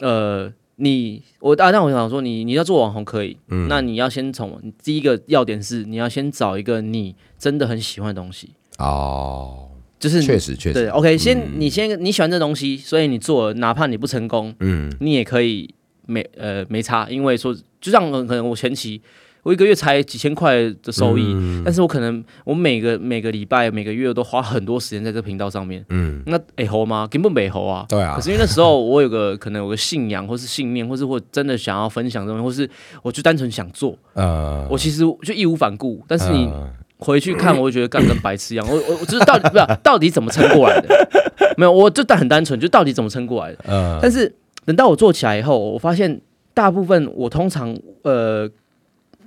[0.00, 3.66] 呃，你我啊，那我想说你你要做网红可以，嗯。
[3.68, 14.92] 那你要先从第一个要点是你要先找一个你真的很喜欢的东西，哦，就是确实确对实，，OK，先、你先你喜欢这东西，所以你做了，哪怕你不成功，嗯。
[15.00, 15.68] 你也可以
[16.06, 19.00] 没呃没差，因为说就像可能我前期
[19.48, 27.08] 我一个月才几千块的收益，嗯但是我可能我每个每个礼拜每个月都花很多时间在这个频道上面，嗯，那哎猴吗？
[27.10, 27.86] 根本没猴啊。
[27.88, 32.70] 对啊可，是因为那时候我有个可能有个信仰，或是信念，或是或真的想要分享这东西，或是
[33.02, 36.04] 我就单纯想做，呃，我其实就义无反顾。
[36.06, 38.66] 但是你呃回去看，我就觉得干跟白痴一样。
[38.68, 41.08] 我我我就是到底不是到底怎么撑过来的？
[41.56, 43.64] 没有，我就但很单纯，就到底怎么撑过来的。
[43.66, 44.30] 嗯，但是
[44.66, 46.20] 等到我做起来以后，我发现
[46.52, 48.46] 大部分我通常呃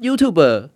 [0.02, 0.70] YouTube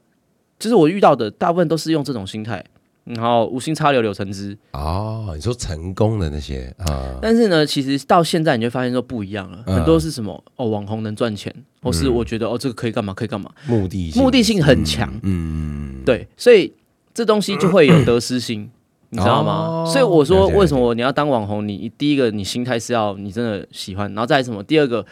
[0.58, 2.64] 就是我遇到的大部分都是用这种心态，
[3.04, 4.58] 然后无心插柳柳成枝。
[4.72, 16.74] 哦，你说成功的那些啊，但是呢，其实到现在你就会发现说不一样了，嗯很多是什么哦，网红能赚钱，或是我觉得哦这个可以干嘛可以干嘛，目的性目的性很强，嗯，对，所以
[17.14, 18.70] 这东西就会有得失心。
[19.10, 19.52] 你知道吗？
[19.68, 21.66] 哦所以我说，了解为什么你要当网红？
[21.66, 24.62] 你第一个，你心态是要你真的喜欢，然后再来什么？
[24.64, 25.06] 第二个，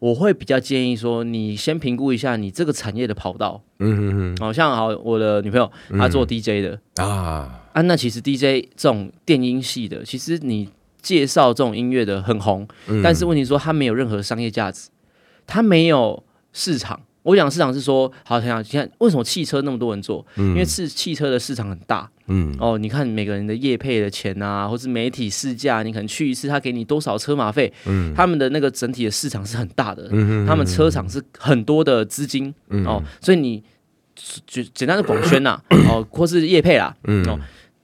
[0.00, 3.62] 我会比较建议说，你先评估一下你这个产业的跑道。
[3.78, 10.68] 嗯嗯好、像好，我的女朋友她做 DJ 的、嗯啊，啊，那其实 DJ 这种电音系的，其实你
[11.00, 13.02] 介绍这种音乐的很红，嗯。
[13.02, 14.88] 但是问题说它没有任何商业价值，
[15.46, 17.00] 它没有市场。
[17.22, 20.24] 我讲市场是说，好，想想，你看为什么汽车那么多人做？
[20.36, 22.10] 因为是汽车的市场很大。
[22.32, 32.54] 嗯哦，你看每个人的业配的钱啊，或是媒体试驾，你可能去一次，他给你多少车马费，嗯他们的那个整体的市场是很大的，嗯他们车厂是很多的资金、
[32.86, 33.62] 哦，所以你
[34.46, 37.36] 就简单的广宣呐，哦，或是业配啦，嗯哦，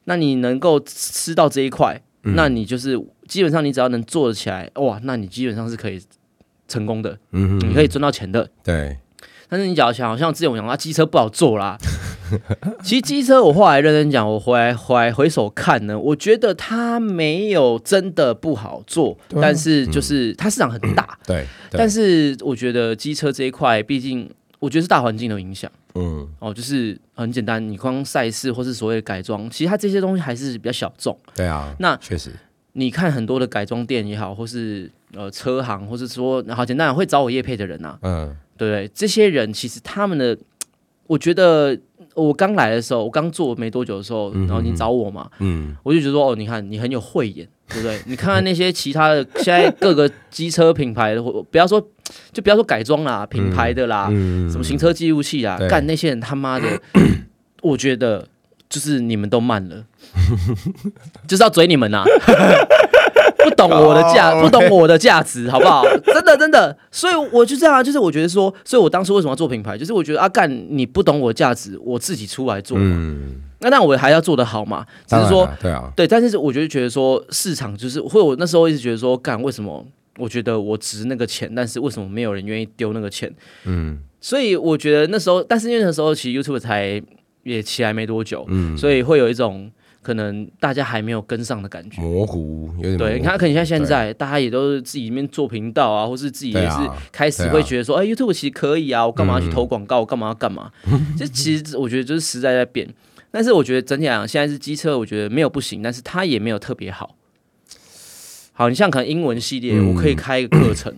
[0.05, 2.97] 那你能够吃到这一块，那你就是
[3.27, 6.01] 基本上你只要能做得起来，哇，那你基本上是可以
[6.69, 8.49] 成功的，嗯你可以赚到钱的。
[8.63, 8.97] 对，
[9.49, 11.77] 但是你假如想，好像之前我讲啊，机车不好做啦。
[12.83, 21.17] 其实机车我后来认真讲，我回来回来回首看呢，我觉得它没有真的不好做，但是就是它市场很大。
[21.25, 21.79] 对，对。
[21.79, 24.29] 但是我觉得机车这一块，毕竟
[24.59, 25.71] 我觉得是大环境的影响。
[25.95, 26.29] 嗯。
[26.41, 31.17] 哦，就是很简单，你光赛事或是所谓的改装，其实它这些东西还是比较小众。
[31.37, 32.33] 对啊，那确实，
[32.73, 38.91] 你看很多的改装店也好，或是呃车行，或是说好简单会找我业配的人啊，嗯对不对？
[38.95, 40.37] 这些人其实他们的，
[41.07, 41.79] 我觉得
[42.15, 45.77] 我刚来的时候，我刚做没多久的时候，然后你找我嘛，嗯。
[45.83, 48.01] 我就觉得说，哦，你看你很有慧眼，对不对？
[48.07, 51.81] 你看看那些其他的，现在各个机车品牌的，或不要说，
[52.33, 55.69] 就不要说改装啦，品牌的啦，嗯什么行车记录器啦，对。
[55.69, 56.67] 干那些人他妈的，
[57.63, 58.27] 我觉得
[58.69, 59.85] 就是你们都慢了，
[61.29, 62.03] 就是要嘴你们呐、
[63.49, 65.85] 不懂我的价，哦不懂我的价值，好不好？
[66.05, 79.87] 真的真的，所以我就这样啊，就是我觉得说，所以我当初为什么要做品牌，就是我觉得啊，干你不懂我的价值，我自己出来做嘛，嗯，那但我还要做得好嘛，只是说对啊，对，但是我就觉得说市场就是，或者我那时候一直觉得说，干为什么？
[80.19, 83.31] 我觉得我值那个钱，但是为什么没有人愿意丢那个钱？
[83.65, 83.99] 嗯。
[84.19, 87.01] 所以我觉得那时候，但是因为那时候其实 YouTube 才
[87.43, 89.71] 也起来没多久，嗯，所以会有一种
[90.07, 92.01] 可能大家还没有跟上的感觉。
[92.01, 96.77] 模糊有点糊，对，你看，可能像现在大家也都是自己里面做频道啊，或是自己也是
[97.11, 99.99] 开始会觉得说，哎、y o u t u b e 其实可以啊，我干嘛要去嗯投广告？
[99.99, 100.71] 我干嘛要干嘛？
[101.19, 102.89] 这其实我觉得就是时代在变，
[103.33, 107.17] 但是我觉得整体来讲，现在是机车，我觉得没有不行，但是它也没有特别好。
[108.53, 110.95] 好，你像可能英文系列，嗯我可以开一个课程，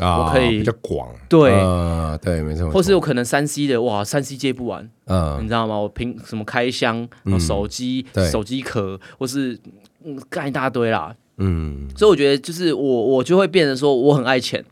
[0.00, 5.78] 啊，我可以比较广，对呃对，没错，或是有可能三 C 的，哇，三 C 接不完，嗯你嗯知道吗？
[5.78, 7.08] 我凭什么开箱，
[7.38, 9.58] 手机、对手机壳，或是
[10.04, 11.14] 嗯干一大堆啦。
[11.42, 14.64] 嗯所以我觉得就是我我就会变成说我很爱钱。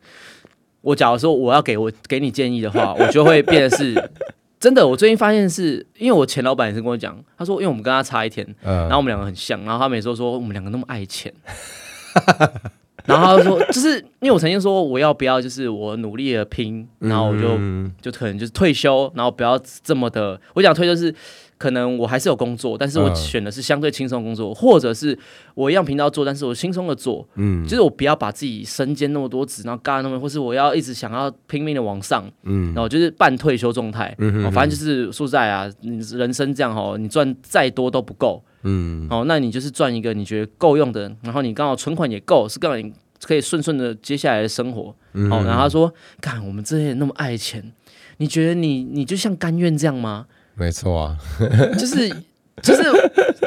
[0.81, 4.11] 我假如说我要给我给你建议的话， 我就会变得是
[4.61, 4.87] 真的。
[4.87, 11.33] 我最近发现是因为我前老板也是跟我讲，他说因为我们跟他差一天，然嗯后我们两个很像，然后他每次都说我们两个那么爱钱。
[13.09, 20.39] 然后他说，就是因为我曾经说我要不要，就是我努力的拼，然后我就嗯就可能就是退休，然后不要这么的。
[20.55, 21.13] 我讲退休是
[21.57, 23.15] 可能我还是有工作，但是我嗯。
[23.17, 25.19] 选的是相对轻松的工作，或者是
[25.55, 27.67] 我一样频道做，但是我轻松的做，嗯。
[27.67, 32.75] 就是我不要把自己身兼那么多职，然后干那么，或是我要一直想要拼命的往上，嗯。
[32.75, 34.15] 然后就是半退休状态。
[34.19, 42.93] 嗯哦，反正就是说实在啊，你人生这样哦，你赚再多都不够嗯哦，那你就是赚一个你觉得够用的，然后你刚好存款也够，是刚好你
[43.23, 44.95] 可以顺顺的接下来的生活。
[45.15, 47.73] 嗯哦，然后他说：“看我们这些人那么爱钱，
[48.19, 50.27] 你觉得你你就像甘愿这样吗？
[50.55, 51.19] 没错啊，
[51.79, 52.09] 就是
[52.63, 52.83] 就是，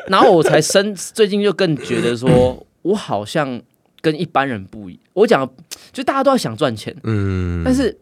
[0.08, 3.62] 然后我才深最近就更觉得说，我好像
[4.02, 5.00] 跟一般人不一。
[5.14, 5.50] 我讲
[5.92, 7.98] 就大家都要想赚钱，嗯，但是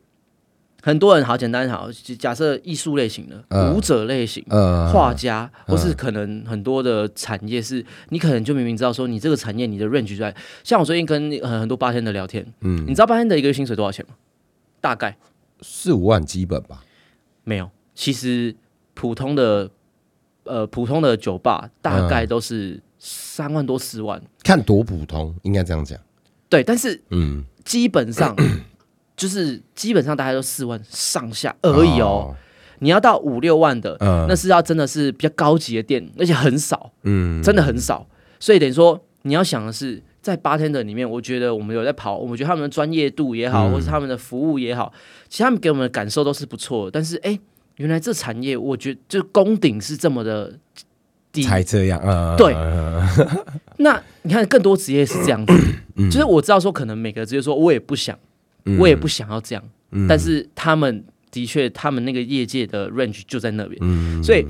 [0.81, 4.43] 很多人好简单好，假设艺术类型的、嗯舞者类型。
[4.49, 14.15] 呃，画家，或是可能很多的产业是，你可能就明明知道说你这个产业你的 range 就在，像我最近跟呃很多八天的聊天，嗯你知道八天的一个月薪水多少钱吗？
[14.81, 15.17] 大概
[15.61, 16.83] 四五万基本吧。
[17.43, 18.55] 没有，其实
[18.93, 19.69] 普通的
[20.43, 25.99] 呃普通的酒吧大概都是三万多四万，看多普通，应该这样讲。
[26.47, 28.35] 对，但是嗯，基本上
[29.19, 32.33] 就是基本上大概都四万上下而已哦。
[32.79, 38.07] 你要到五六万的，嗯那是要真的是比较高级的店，而且很少，嗯，真的很少。
[38.39, 44.93] 所以等于说，你要想的是，在 bartender 里面，我觉得我们有在跑，我们觉得他们的专业度也好，嗯或是他们的服务也好，
[45.27, 46.91] 其实他们给我们的感受都是不错的。
[46.91, 47.37] 但是，哎、
[47.75, 50.57] 原来这产业，我觉得就攻顶是这么的
[51.33, 51.43] 低。
[51.43, 51.99] 才这样。
[51.99, 53.05] 呃，对呃
[53.79, 55.53] 那你看，更多职业是这样子，
[55.97, 58.17] 嗯就是我知道说，可能每个职业说，我也不想，
[58.79, 60.07] 我也不想要这样，嗯。
[60.07, 64.23] 但是他们的确，他们那个业界的 range 就在那边，嗯。
[64.23, 64.45] 所以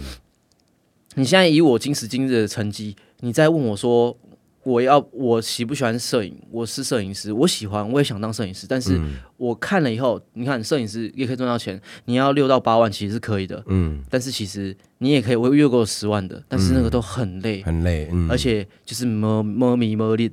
[1.16, 4.18] 你现在以我今时今日的成绩，你再问我说
[4.64, 6.36] 我要我喜不喜欢摄影？
[6.52, 8.68] 我是摄影师，我喜欢，我也想当摄影师。
[8.68, 9.16] 但是嗯。
[9.38, 13.64] 我看了以后，你看摄影师也可以赚到钱，你要六到八万其实是可以的。
[13.68, 20.30] 嗯，但是其实你也可以，我越过十万的，但是那个都很累，很累，嗯，而且就是摸摸迷摸力，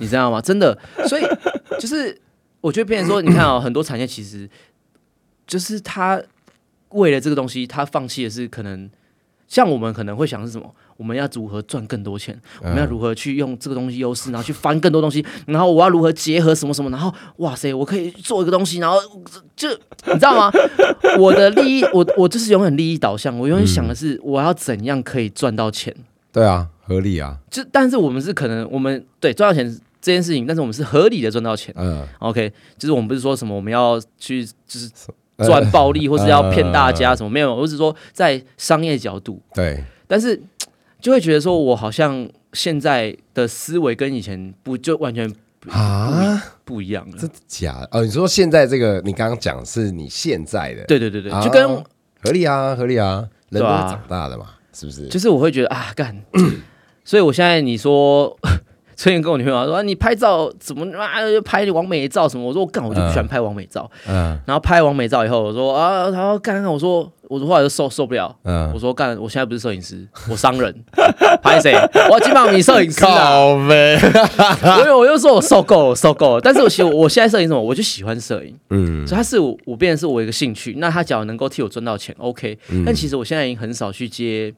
[0.00, 0.40] 你知道吗？
[0.40, 1.22] 真的，所以
[1.78, 2.20] 就是
[2.60, 4.48] 我觉得，变成说，你看哦，很多产业其实
[5.46, 6.22] 就是他
[6.90, 8.88] 为了这个东西，他放弃的是可能
[9.48, 10.74] 像我们可能会想的是什么？
[10.96, 12.38] 我们要如何赚更多钱？
[12.60, 15.24] 我们要如何去用这个东西优势，然后去翻更多东西？
[15.46, 16.90] 然后我要如何结合什么什么？
[16.90, 18.98] 然后哇塞，我可以做一个东西，然后
[19.56, 20.52] 就你知道吗？
[21.18, 25.94] 我的利益，我我就是永远利益导向，我永远想的是我要怎样可以赚到钱。
[26.30, 31.74] 对啊，合理啊，就但是我们是可能我们对赚到钱这件事情，但是我们是合理的赚到钱。
[31.76, 34.90] 嗯，OK，就是我们不是说什么我们要去就是
[35.38, 40.40] 赚暴利，或是要骗大家什么，没有，我只是说在商业角度，对，但是
[41.00, 45.30] 就会觉得说我好像现在的思维跟以前不就完全
[45.68, 47.36] 啊，不一样了真的。
[47.46, 48.04] 假的哦？
[48.04, 51.68] 你说现在这个，你刚刚讲是你现在的，对对对对，啊就跟
[52.22, 55.08] 合理啊，合理啊，人都长大的嘛，是不是？
[55.08, 56.22] 就是我会觉得啊干，
[57.04, 58.38] 所以我现在你说。
[59.02, 61.08] 最近跟我女朋友说、啊你拍照怎么啊
[61.42, 62.44] 拍完美照什么？
[62.46, 63.90] 我说我干，我就不喜欢拍完美照。
[64.06, 70.84] 嗯然后拍完美照以后，我说啊，然后干，我说我说后来就受受不了，嗯我，说干，我现在不是摄影师，我商人，
[71.42, 71.72] 拍谁？
[72.10, 76.40] 我要金马米摄影师 我又我又说我受够了，受够了。
[76.42, 80.74] 但是我其实我现在摄影什么，我就喜欢摄影，嗯所以它是我我变成是我一个兴趣。
[80.76, 82.58] 那他只要能够替我赚到钱，OK。
[82.84, 84.52] 但其实我现在已经很少去接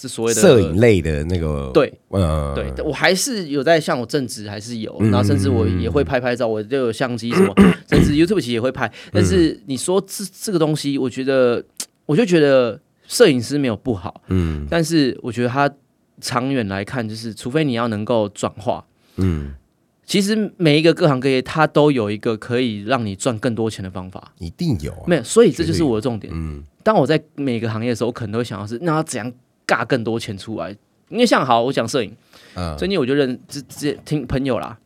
[0.00, 0.76] 这所谓的摄影。
[0.76, 7.52] 类的那个，对呃，对，我还是有在像我正职还是有，嗯然后甚至我也会拍拍照，我就有相机什么，
[7.90, 8.90] 甚至 YouTube 其实也会拍。
[9.12, 11.64] 但是你说这这个东西，我觉得
[12.06, 15.68] 我就觉得摄影师没有不好，嗯但是我觉得他
[16.20, 18.84] 长远来看，就是除非你要能够转化，
[19.16, 19.54] 嗯，
[20.06, 24.32] 其实每一个各行各业它都有一个可以让你赚更多钱的方法。
[24.38, 26.32] 一定有啊，没有，所以这就是我的重点。
[26.32, 29.30] 嗯当我在每个行业的时候，我可能都会想到是，那要怎样
[29.68, 30.74] 尬更多钱出来？
[31.10, 32.12] 因为像好，我讲摄影，
[32.56, 32.76] 嗯。
[32.76, 34.76] 最近我就认之之前听朋友啦，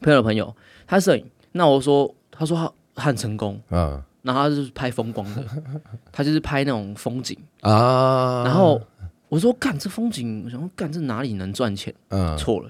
[0.00, 4.02] 朋友的朋友，他摄影，那我说，他说他他很成功，嗯。
[4.22, 5.44] 然后他就是拍风光的，
[6.10, 8.80] 他就是拍那种风景，啊，然后
[9.28, 11.94] 我说干这风景，我想说干这哪里能赚钱？
[12.08, 12.68] 嗯，错了，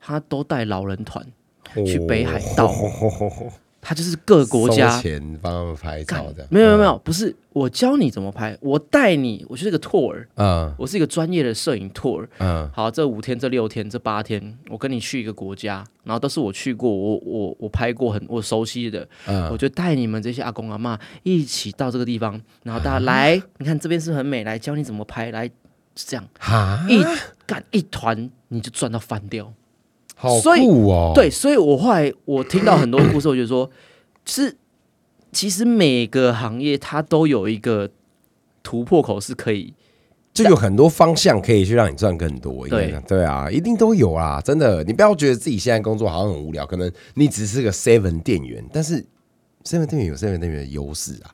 [0.00, 1.24] 他都带老人团
[1.76, 1.84] 哦。
[1.84, 2.74] 去北海道，
[3.88, 10.74] 他就是各国家收钱帮他们拍照的，没有没有没有，不是我教你怎么拍，我带你，我就是个 tour，嗯。
[10.76, 12.26] 我是一个专业的摄影 tour。
[12.38, 12.68] 嗯。
[12.74, 19.48] 好，这五天、这六天、这八天，我跟你去一个国家，然后都是我去过，我我我拍过很我熟悉的，嗯。
[19.52, 22.98] 我就带你们这些阿公阿妈一起到这个地方，然后大啊？
[22.98, 25.46] 家来，你看这边是很美，来教你怎么拍，来
[25.94, 27.04] 是这样哈，一
[27.46, 29.52] 干一团你就赚到翻掉。
[30.18, 33.70] 好所以酷哦，，对，所以我后来我听到很多故事，我觉得说，
[34.24, 34.56] 是
[35.30, 37.90] 其实每个行业它都有一个
[38.62, 39.74] 突破口是可以，
[40.32, 42.98] 就有很多方向可以去让你赚更多，对。
[43.06, 49.04] 对啊，一定都有啊，真的，你不要觉得自己现在工作好像很无聊，可能你只是个 seven 店员，但是
[49.64, 51.30] seven 店员有 seven 店员的优势啊，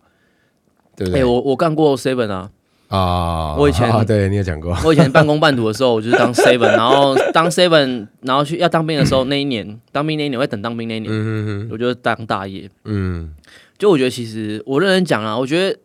[0.97, 1.25] 对不哎、对？
[1.25, 2.51] 我我干过 seven 啊，
[2.93, 12.69] 啊，我以前啊 对你有讲过，我以前半工半读的时候，我就是当 seven， 然后当 seven，然后去要当兵的时候，那一年当兵那一年，我在等当兵那一年，嗯我就当大爷。
[12.85, 13.35] 嗯
[13.79, 15.79] 就我觉得其实我认真讲啊，我觉得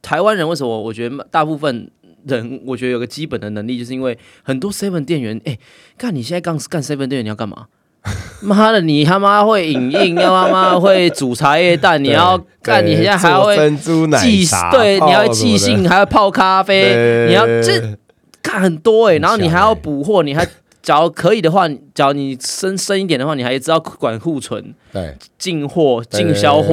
[0.00, 1.90] 台湾人为什么我觉得大部分
[2.26, 5.56] 人我觉得有个基本的能力，就是因为很多 seven 店员，哎、
[5.96, 7.66] 看你现在干干 seven 店员你要干嘛？
[8.40, 17.96] 妈的，你他妈会影印，要他妈会煮茶叶蛋， 你要干，你现在还会珍珠奶茶，对，你要会寄信，还要泡咖啡，你要这
[18.42, 20.46] 干很多哎，然后你还要补货，你还。
[20.80, 26.72] 假如可以的话，假如你深深一点的话，你还知道管库存、对进货、进销货。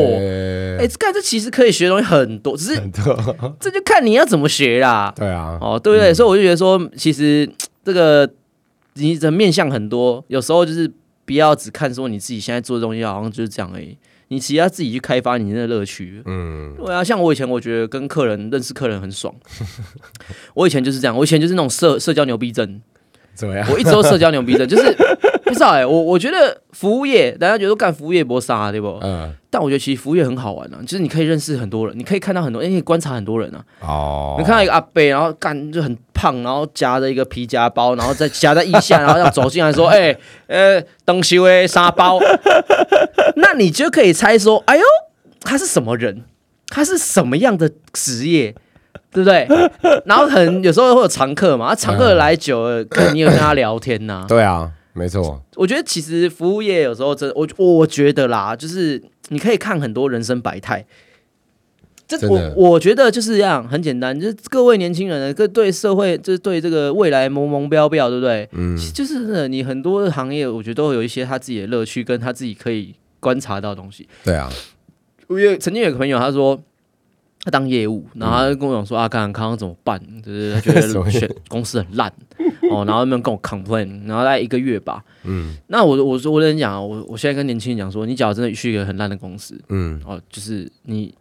[0.79, 2.81] 哎，干这其实可以学的东西很多，只是
[3.59, 5.11] 这就看你要怎么学啦。
[5.17, 6.13] 对啊，哦，对不对？
[6.13, 7.49] 所以我就觉得说，其实
[7.83, 8.29] 这个
[8.93, 10.89] 你的面向很多，有时候就是
[11.25, 13.97] 不要只看说你自己现在做的东西好像就是这样而已。
[14.29, 16.21] 你其实要自己去开发你的乐趣。
[16.25, 19.33] 嗯，对啊，像我以前我觉得跟客人认识客人很爽。
[20.55, 22.81] 我以前就是这样，我以前就是那种社社交牛逼症。
[23.35, 23.67] 怎么样？
[23.71, 24.83] 我一直都社交牛逼症，就是
[25.45, 28.99] 不知道哎，我我觉得服务业，大家觉得干服务业不杀对不？
[29.03, 29.33] 嗯。
[29.49, 33.63] 但我觉得其实服务业很好玩啊，就是你可以认识很多人，你可以看到很多，哎，观察很多人啊。
[33.81, 34.35] 哦。
[34.37, 40.15] 你看到一个阿伯，然后干就很胖，然后夹着一个皮夹包，然后再夹在腋下，然后要走进来说， 哎，
[40.47, 42.19] 呃，东西喂沙包。
[43.37, 44.83] 那你就可以猜说，哎呦，
[45.41, 46.23] 他是什么人？
[46.67, 48.55] 他是什么样的职业？
[49.11, 49.47] 对不对？
[50.05, 54.25] 然后可能有时候会有常客嘛，常客来久了， 可能你有跟他聊天呐。
[54.27, 55.43] 对啊，没错。
[55.55, 60.85] 我觉得其实服务业有时候真，我我觉得啦，就是你可以看很多人生百态。
[62.07, 68.47] 这我我觉得就是这样，很简单，就是各位年轻人，各对社会，就是对这个未来蒙蒙标标，对不对？
[68.53, 74.07] 嗯，就是你很多行业，我觉得都有一些他自己的乐趣，跟他自己可以观察到的东西。
[74.23, 74.49] 对啊，
[75.27, 76.63] 我有曾经有个朋友，他说。
[77.45, 80.01] 他当业务，然后他就跟我讲说：“啊，看看康康怎么办？
[80.25, 80.81] 就是他觉得
[81.11, 82.11] 选公司很烂
[82.71, 85.03] 哦，然后他们跟我 complain，然后大概一个月吧。
[85.25, 91.13] 嗯，那我我说我跟你讲啊，我我现在跟年轻人讲说，你假如真的去一个很烂的公司，嗯，哦，就是你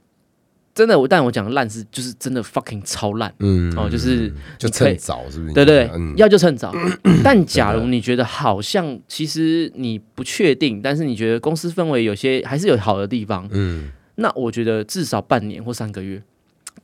[0.75, 5.53] 真的我，但我讲烂是就是真的 fucking 超烂，嗯，哦，就是就趁早是不是？
[5.53, 6.75] 对对，要就趁早。
[7.23, 16.23] 但假如你觉得好像其实你不确定，但是你觉得公司氛围有些还是有好的地方，嗯。”那我觉得至少半年或三个月，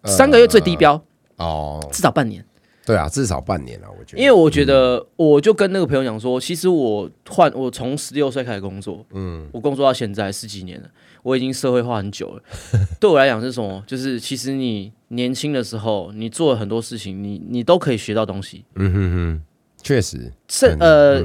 [0.04, 1.02] 三个月最低标
[1.36, 2.44] 哦，至少半年。
[2.86, 4.22] 对啊，至少半年啊，我觉得。
[4.22, 10.90] 因为我觉得，我就跟那个朋友讲说，其实我换我从十六岁开始工作，嗯，我工作到现在十几年了，
[11.22, 12.42] 我已经社会化很久了。
[12.98, 13.84] 对我来讲是什么？
[13.86, 18.64] 就是其实你年轻的时候，你做了很多事情，你你都可以学到东西。
[18.74, 19.42] 嗯哼哼，
[19.80, 20.32] 确实。
[20.48, 21.22] 是呃，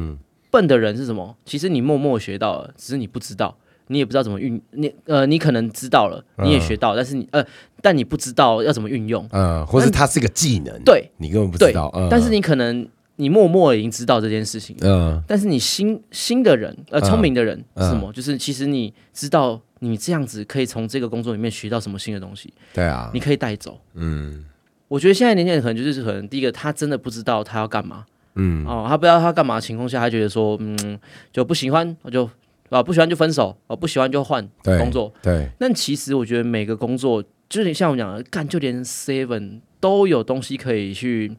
[0.51, 1.35] 笨的人是什么？
[1.45, 3.57] 其实你默默学到了，只是你不知道。
[3.87, 7.45] 你也不知道怎么运，你呃，你可能知道了，你也学到，但是你呃，
[7.81, 12.07] 但你不知道要怎么运用，嗯，或者它是个技能，对，你根本不知道，嗯。
[12.09, 18.11] 但是你可能你默默已经知道这件事情，嗯，但是你新新的人，呃，聪明的人是什么？
[18.11, 24.45] 就是其实你知道你这样子可以从这个工作里面学到什么新的东西，对啊，你可以带走，嗯，
[24.87, 30.99] 我觉得现在年轻人可能就是可能第一个他真的不知道他要干嘛，嗯，哦，他不知道他干嘛的情况下，他觉得说，嗯，
[31.31, 32.27] 就不喜欢我就。
[32.69, 35.13] 啊，不喜欢就分手，啊，不喜欢就换工作。
[35.21, 41.31] 对，但其实我觉得每个工作，就是像我讲的，干就连 seven 都有东西可以去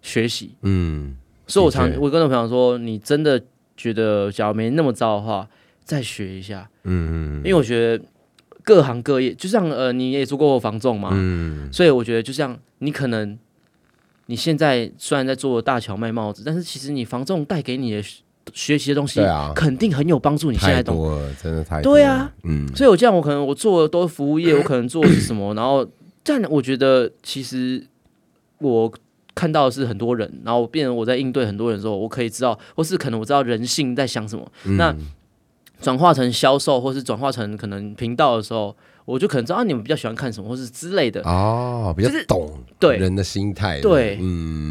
[0.00, 0.54] 学习。
[0.62, 3.42] 嗯，所以我常我跟我朋友说，你真的
[3.76, 5.48] 觉得假如没那么糟的话，
[5.82, 6.70] 再学一下。
[6.84, 8.04] 嗯嗯，因为我觉得
[8.62, 13.36] 各行各业，就像呃，你也做过房仲嘛，嗯，所以我觉得就像你可能
[14.26, 18.02] 你现在虽然在做大桥卖帽子，但是其实你房仲带给你的。
[18.52, 20.50] 学习的东西，啊，肯定很有帮助。
[20.50, 22.66] 你现在懂，真的太对啊，嗯。
[22.74, 25.54] 所以我这样，我可能 我做的都是服务业，我可能做的是什么？
[25.54, 25.86] 然后，
[26.22, 27.86] 但我觉得其实
[28.58, 28.92] 我
[29.34, 34.50] 看到的是很多人，然后变成我在应对很多人的时候，我可以知道，或是可能我知道人性在想什么。
[34.76, 34.94] 那
[35.80, 38.76] 转化成销售，或是转化成可能频道的时候。
[39.06, 42.48] 我就可能知道你们比较喜欢看什么，或是之类的哦，比较懂
[42.78, 43.80] 对人的心态。
[43.80, 44.69] 对，嗯。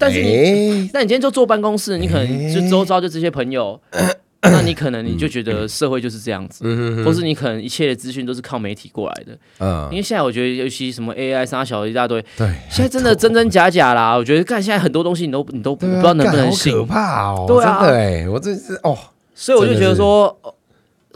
[0.00, 3.78] 但是你，那你今天就坐办公室，你可能就周遭就这些朋友，
[4.42, 6.64] 那你可能你就觉得社会就是这样子，
[7.04, 9.38] 或是你可能一切的资讯都是靠媒体过来的。
[9.58, 9.86] 嗯。
[9.90, 14.16] 因为现在我觉得，尤其什么 AI 杀小一大堆，对，现在真的真真假假啦。
[14.16, 17.44] 我觉得看现在很多东西，你都你都不知道能不能信，可怕哦。
[17.46, 18.96] 对啊，对我真是哦，
[19.34, 20.36] 所以我就觉得说。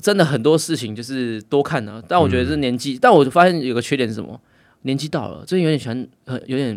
[0.03, 4.39] 真的很多事情就是多看呢，但我觉得这年纪，但我发现有个缺点是什么？
[4.83, 6.77] 年纪到了，最近有点喜欢，呃，有点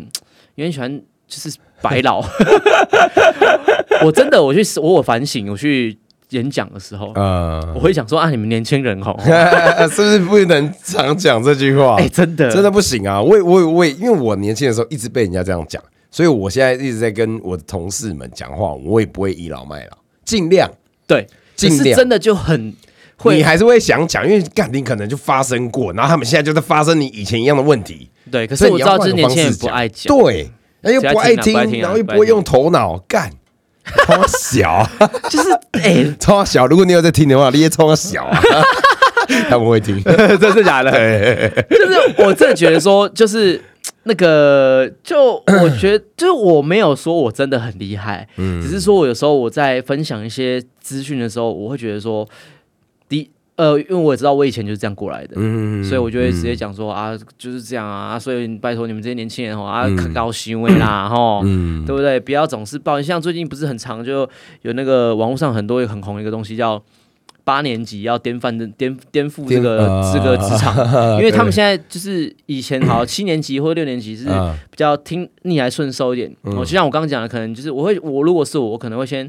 [0.56, 2.24] 有点喜欢，就是白老。
[4.04, 5.98] 我真的，我去我我反省，我去
[6.30, 9.16] 演讲的时候，呃，我会讲说啊，你们年轻人哦，
[9.90, 11.96] 是不是不能常讲这句话？
[12.02, 13.22] 哎，真的真的不行啊！
[13.22, 20.70] 我我我，因为我年轻的时候一直被人家这样讲，所以我现在一直在跟我的同事们讲话，我也不会倚老卖老，尽量
[21.08, 21.26] 对，
[21.56, 22.74] 尽量真的就很。
[23.32, 28.08] 你还是会想讲，因为干你可能就发生过，然后他们现在就在发生你以前一样的问题。
[28.30, 30.52] 对，可是我知道这年轻人不爱讲，对，
[30.82, 33.32] 又不爱听，然后又不会用头脑干。
[34.06, 34.86] 超小，
[35.32, 35.50] 就是
[35.82, 36.68] 哎， 超小。
[36.68, 38.42] 如果你有在听的话，你也超小啊，
[39.50, 40.92] 他们会听，真是假的？
[41.70, 43.62] 就是我真的觉得说，就是
[44.04, 52.28] 那个，就我 觉得，就是我没有说我真的很厉害，嗯，只是说我有时候我在分享一些资讯的时候，我会觉得说。
[53.58, 62.20] 呃，因为我也知道我以前就是这样过来的，嗯，所以我就会直接讲说啊，就是这样啊，所以拜托你们这些年轻人哦啊，高行为啦， 哈，对不对？
[62.20, 63.04] 不要总是抱怨。
[63.04, 64.30] 像最近不是很长，就
[64.62, 66.80] 有那个网络上很多很红一个东西叫
[67.44, 76.32] 八年级要颠翻的颠颠覆这个这个职场，因为 他们现在就是以前好七年级或六年级是比较听逆来顺受一点。
[76.44, 79.28] 我就像我刚刚讲的，可能就是我会我如果是我，我可能会先。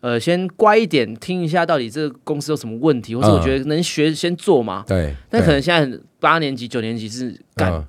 [0.00, 4.82] 呃，先乖一点，听一下到底这个公司有什么问题，或者我觉得能学先做嘛。
[4.88, 5.14] 对。
[5.28, 7.86] 但可能现在八年级、九年级是干，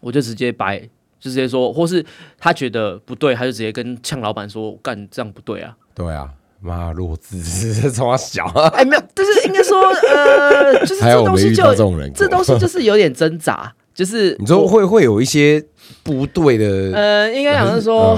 [0.00, 0.78] 我就直接白，
[1.18, 2.04] 就直接说，或是
[2.38, 5.76] 他觉得不对，他就直接跟呛老板说，干这样不对啊。
[5.92, 7.42] 对啊，妈弱智，
[7.90, 8.46] 从小。
[8.74, 11.74] 哎，没有，就是应该说，呃，就是这东西就
[12.14, 15.64] 这东西就是有点挣扎，就是 你说会会有一些
[16.04, 18.16] 不对的，呃，应该讲是说。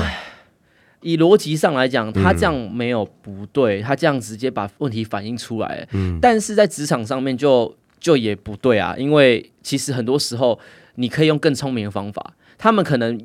[1.02, 5.88] 以逻辑上来讲，他这样没有不对，他这样直接把问题反映出来。
[5.92, 10.58] 嗯，但是在职场上面就就也不对啊，因为其实很多时候
[10.96, 12.34] 你可以用更聪明的方法。
[12.58, 13.18] 他们可能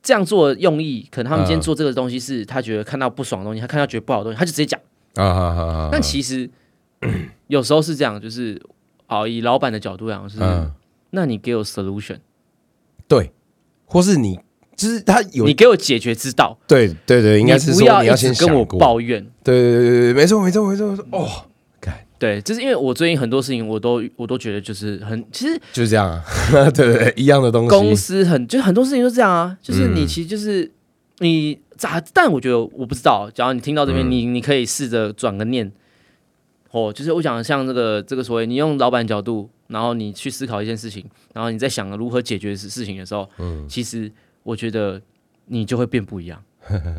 [0.00, 4.80] 这样做用意，可能他们今天做这个东西是他觉得看到不爽的东西，他看到觉得不好的东西，他就直接讲
[5.16, 5.88] 啊。
[5.90, 6.48] 但其实
[7.48, 8.62] 有时候是这样，就是
[9.08, 10.38] 哦，以老板的角度讲是，
[11.10, 12.18] 那你给我 solution，
[13.08, 13.32] 对，
[13.84, 14.38] 或是你。
[14.76, 21.28] 就是他有你给我解决之道，对对对，应该是说你要先跟我抱怨，对对对对，没错没错没错，哦，
[22.18, 26.22] 对，就是因为我最近很多事情我都我都觉得就是很其实就是这样啊，
[26.74, 30.70] 对对一样的东西，公司很就很多事情都这样啊，就是你其实就是
[31.18, 35.70] 你咋，但我觉得我不知道，假如你听到这边，你你可以试着转个念，
[36.70, 41.04] 哦，就是我想像这个这个所谓你用老板角度，然后你去思考一件事情，
[41.34, 44.10] 然后你在想如何解决事事情的时候，嗯，其实。
[44.46, 45.02] 我觉得
[45.46, 46.40] 你就会变不一样，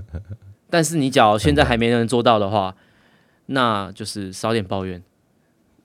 [0.70, 2.76] 但是你假如现在还没能做到的话，
[3.46, 5.02] 那就是少点抱怨。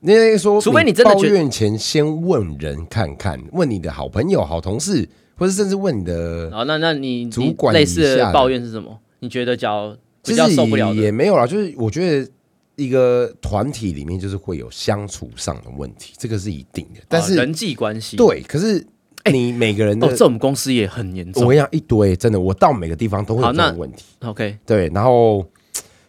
[0.01, 8.99] 你说，除非你真的抱怨前先问人看看，问你的好朋友、好同事，或者甚至问你的啊，那那你主管类似的抱怨是什么？
[9.21, 12.29] 你觉得较比较受不了也没有啦，就是我觉得
[12.75, 17.01] 一个团体里面就是会有相处上的问题，这个是一定的。
[17.09, 18.85] 但是人际关系对，可是。
[19.31, 21.45] 你每个人的，这我们公司也很严重。
[21.45, 24.05] 我讲一堆，真的，我到每个地方都会有这种问题。
[24.21, 25.47] OK，对，然后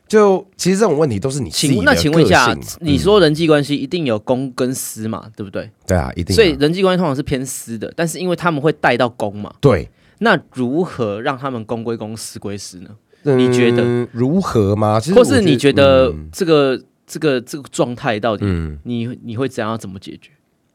[0.08, 5.30] 就其实这种问题都是你请那请问一下，你说人际关系一定有公跟私嘛？
[5.36, 5.70] 对不对？
[5.86, 6.36] 对啊，一定。
[6.36, 9.54] 所以人际关系通常是偏私的，但是因为他们会带到公嘛。
[9.60, 9.90] 对。
[10.20, 12.90] 那如何让他们公归公，私归私呢？
[13.24, 15.00] 你觉得如何吗？
[15.16, 18.46] 或是你觉得这个这个这个状态到底，
[18.84, 20.32] 你你会怎样怎么解决？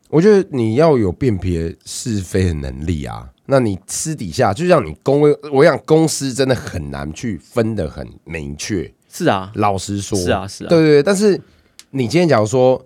[0.09, 3.29] 我觉得你要有辨别是非的能力啊。
[3.47, 8.93] 那你私底下就像你公，我想公司真的很难去分的很明确。
[9.11, 11.03] 是啊，老实说，是啊，是啊，对对对。
[11.03, 11.41] 但是
[11.91, 12.85] 你今天假如说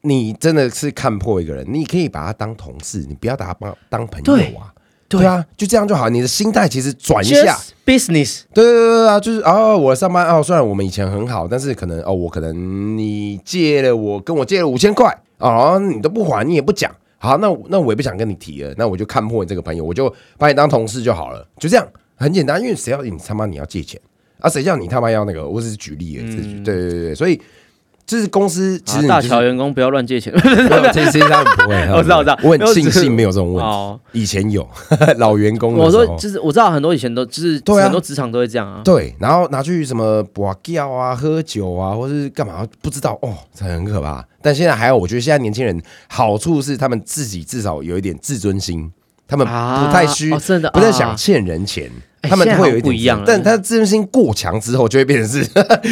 [0.00, 4.72] 你真的是看破一个人，你可以把他当同事，你不要把他当当朋友啊。
[5.08, 6.08] 对啊，就这样就好。
[6.08, 8.42] 你的心态其实转一下，business。
[8.52, 15.16] 对对对对啊，就是哦，我上班哦，虽然我们以前很好，但是可能哦，我可能你借了我跟我借了五千块。
[15.38, 24.00] 哦，你都不还，你也不讲，好，那那我也不想跟你提了，那我就看破你这个朋友，我就把你当同事就好了，就这样，很简单，因为谁要你他妈你要借钱
[24.40, 24.48] 啊？
[24.48, 25.48] 谁叫你他妈要那个？
[25.48, 27.40] 我只是举例而已，对对对对，所以。
[28.06, 30.32] 就是公司其实大乔员工不要乱借钱，
[30.94, 31.74] 其实他们不会。
[31.92, 34.00] 我知道，我知道，我很庆幸没有这种问题。
[34.12, 34.66] 以前有
[35.18, 38.80] 老员工，我说就是我知道很多以前都就是很多职场都会这样啊。
[38.84, 42.66] 对，然后拿去什么拔掉啊、喝酒啊，或是干嘛？
[42.80, 44.24] 不知道哦，这很可怕。
[44.40, 48.88] 但现在还有，我觉得现在年轻人好处是他们自己至少有一点自尊心，
[49.28, 51.90] 他们不太虚，真的不太想欠人钱。
[52.22, 55.48] 他们会有一不一样，但他自尊心过强之后，就会变成是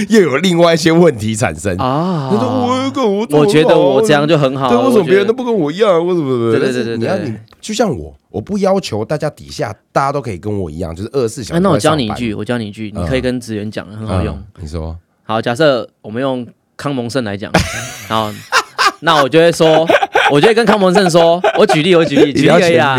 [0.09, 2.29] 又有另外一些问题产生啊。
[2.29, 6.05] 他说：“我我我觉得我这样就很好，对为什么别人都不跟我一样？
[6.05, 6.51] 为什么？
[6.51, 11.61] 对对对对，你要你就像我，我不要求大家底下大家都可以跟我一样，就是二十四小时。
[11.61, 14.37] 那我教你一句，我教你一句，你可以跟职员讲，很好用。
[14.59, 16.45] 你说好，假设我们用
[16.77, 17.53] 康蒙盛来讲，
[18.11, 18.33] 然后
[19.01, 19.87] 那我就会说，
[20.31, 22.97] 我就会跟康蒙胜说，我举例，我举例，举例可以啊，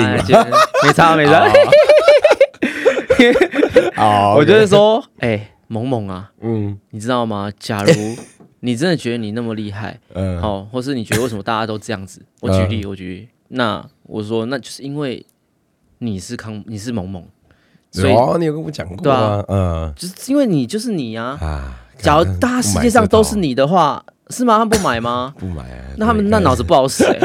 [0.83, 1.47] 没差没差。
[4.35, 7.51] ”我就是说，哎，萌萌啊，嗯，你知道吗？
[7.59, 7.91] 假如
[8.61, 12.21] 你真的觉得你那么厉害，嗯，好，或是你觉得为什么大家都这样子？
[12.41, 15.25] 我举例，我举例，那我说，那就是因为
[15.99, 17.23] 你是康，你是萌萌，
[17.91, 21.37] 所以你有跟我讲过对啊啊，嗯就是因为你就是你啊。
[21.41, 24.53] 啊，假如大家世界上都是，你的话，是吗？
[24.57, 25.33] 他们不买吗？
[25.39, 27.17] 不买啊，那他们那脑子不好使哎、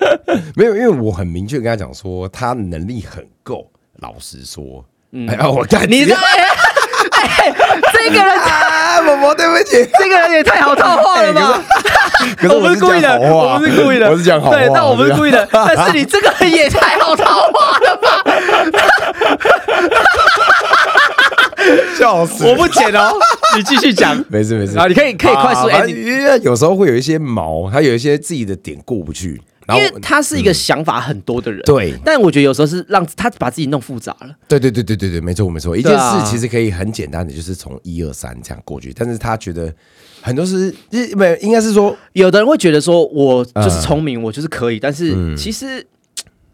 [0.56, 3.70] 没有，因为我很明确跟他讲说，他能力很够。
[4.00, 6.14] 老实说，嗯哎呀，我干你这、
[7.12, 7.54] 哎
[7.94, 9.88] 这个人，啊，宝宝，对不起。
[9.98, 11.62] 这个人也太好套话了吧！
[12.36, 14.56] 可是我不是故意的，我不是故意的，我是讲好话。
[14.56, 15.14] 对，但我不是。
[15.14, 18.22] 故意的，但是你这个人也太好套话了吧！
[21.98, 22.44] 笑死！
[22.44, 23.12] 我不剪哦，
[23.56, 24.16] 你继续讲。
[24.28, 24.76] 没事没事。
[24.78, 31.94] 啊，你可以可以快速啊反 ending 正因为有时候会有一些毛，他有一些自己的点过不去，因为他是一个想法很多的人，对。
[32.04, 34.34] 但我觉得有时候是让他把自己弄复杂了。
[34.48, 39.72] 对对对对对对，没错没错，一件事其实可以很简单的，就是从一二三这样过去，但是他觉得
[40.20, 40.74] 很多是，
[41.16, 45.36] 没应该是说，有的人会觉得说，我就是聪明，我就是可以，但是嗯。
[45.36, 45.84] 其实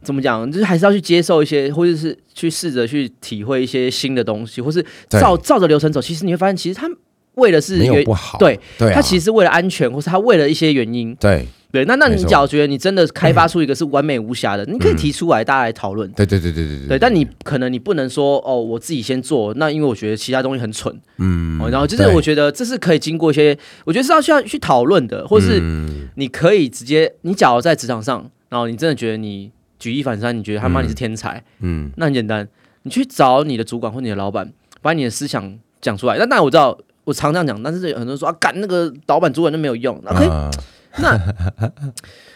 [0.03, 6.00] 怎么讲，就是还是要去接受一些，或者是去试着去体会一些新的东西，或是照照着流程走。
[6.00, 6.88] 其实你会发现，其实他
[7.34, 8.38] 为的是没有原不好。
[8.38, 11.14] 对，对啊，他其实为了安全，或是他为了一些原因。
[11.16, 11.46] 对。
[11.72, 16.07] 对，那那你假如觉得你真的开发出一个是完美无瑕的， 你可以提出来，大家来讨论。
[16.11, 26.11] 对对对对对对，但你可能你不能说哦，我自己先做，那因为我觉得其他东西很蠢，嗯哦，然后就是我觉得这是可以经过一些，我觉得是要需要去讨论的，或是嗯。
[26.16, 29.50] 你可以直接，你假如在职场上，然后你真的觉得你
[29.82, 31.90] 举一反三，你觉得他妈你是天才，嗯。
[31.96, 32.46] 那很简单，
[32.84, 36.16] 你去找你的主管或你的老板，把你的思想讲出来。
[36.16, 40.50] 那那我知道，我常这样讲，但是有很多人说啊，干那个老板主管都没有用，那可以，啊。
[40.98, 41.18] 那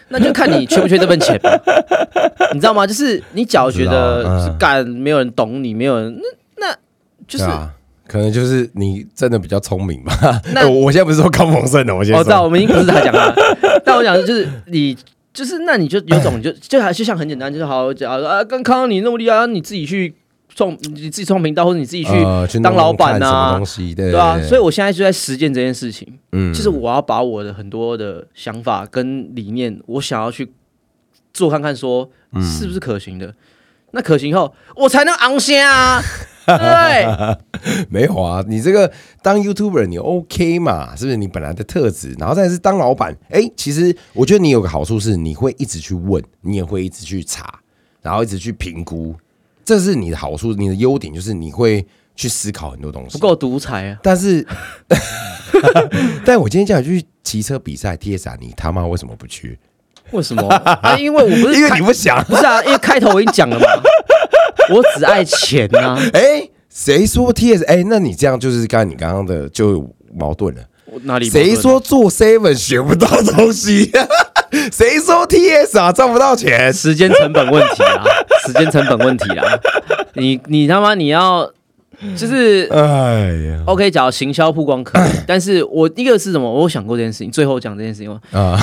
[0.08, 1.50] 那就看你缺不缺这份钱吧，
[2.54, 2.86] 你知道吗？
[2.86, 6.18] 就是你假如觉得是干没有人懂你，没有人，
[6.56, 6.76] 那那
[7.28, 7.44] 就是
[8.08, 10.40] 可能就是你真的比较聪明吧。
[10.54, 13.34] 那 我我现在不是说高鹏胜的，我先我知道，我们已经不是他讲了，
[13.84, 14.96] 但我讲的就是你，
[15.36, 20.14] 就是那你就有种，你 就就还就像很简单，就是好假如说啊，刚看到你那么厉害，啊你自己去
[20.48, 22.10] 创，你自己创频道，或者你自己去，
[22.62, 26.54] 当老板啊对对啊，所以以我现在就在实践这件事情，嗯。
[26.54, 30.50] 就是我要把我的很多的想法跟理念，我想要去
[31.34, 32.42] 做看看，说嗯。
[32.42, 33.34] 是不是可行的。
[33.92, 36.02] 那可行后，我才能昂先啊，
[36.46, 37.86] 对？
[37.90, 38.90] 没有啊，你这个
[39.22, 40.94] 当 YouTuber 你 OK 嘛？
[40.96, 42.14] 是不是你本来的特质？
[42.18, 47.60] 然后再是当老板，哎、其实我觉得你有个好处是你会一直去问，你也会一直去查，
[48.02, 49.14] 然后一直去评估，
[49.64, 51.84] 这是你的好处，你的优点就是你会
[52.14, 53.18] 去思考很多东西。
[53.18, 53.98] 不够独裁啊！
[54.02, 54.46] 但是，
[56.24, 59.58] 但我今天叫你去骑车比赛 TS 啊，你他妈为什么不去？
[60.12, 60.46] 为什么？
[60.48, 62.22] 啊、因为我不是 因为你不想。
[62.24, 63.66] 不是啊，因为开头我已经讲了嘛，
[64.70, 67.64] 我只爱钱呐、 哎、谁说 TS？
[67.66, 70.62] 哎、那你这样就是刚才你刚刚的就有矛盾了。
[70.86, 73.90] 我哪里谁说做 Seven 学不到东西？
[74.72, 76.72] 谁说 TS 啊赚不到钱？
[76.72, 78.04] 时间成本问题啊？
[78.46, 79.44] 时间成本问题啊！
[80.14, 81.50] 你你他妈你要
[82.16, 86.50] 就是哎呀 OK，假如行销曝光可以， 但是我第一个是什么？
[86.50, 88.56] 我想过这件事情，最后讲这件事情吗，啊，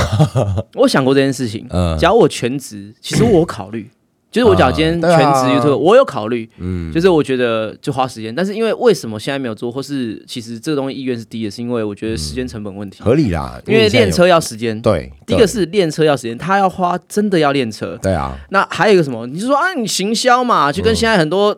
[0.76, 1.68] 我想过这件事情。
[1.70, 3.89] 嗯假如我全职，其实我考虑，
[4.34, 14.81] 就是我假如今天全啊职 YouTube，我有考虑，嗯，就是我觉得就花时间，但是因为为什么现在没有做，或是其实这个东西意愿是低的，是因为我觉得时间成本问题，合理啦，因为练车要时间。
[14.81, 17.95] 对，第一个是练车要时间，他要花真的要练车。
[18.01, 19.27] 对啊，那还有一个什么？
[19.27, 21.55] 你就说啊，你行销嘛，就嗯跟现在很多、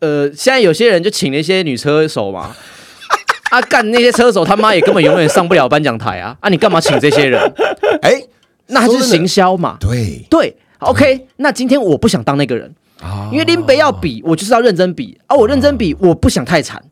[0.00, 2.54] 呃，现在有些人就请了一些女车手嘛。
[3.50, 6.36] 啊，干那些车手他妈也根本永远上不了颁奖台啊！
[6.40, 7.40] 啊，你干嘛请这些人？
[8.02, 8.20] 哎，
[8.66, 9.76] 那他就是行销嘛。
[9.78, 11.26] 对对，OK。
[11.36, 15.36] 那今天我不想当那个人，啊因为林北要比，我就是要认真比啊！
[15.36, 16.82] 我认真比，我不想太惨，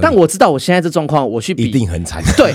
[0.00, 2.52] 但我知道我现在这状况，我去比一，定很惨，对。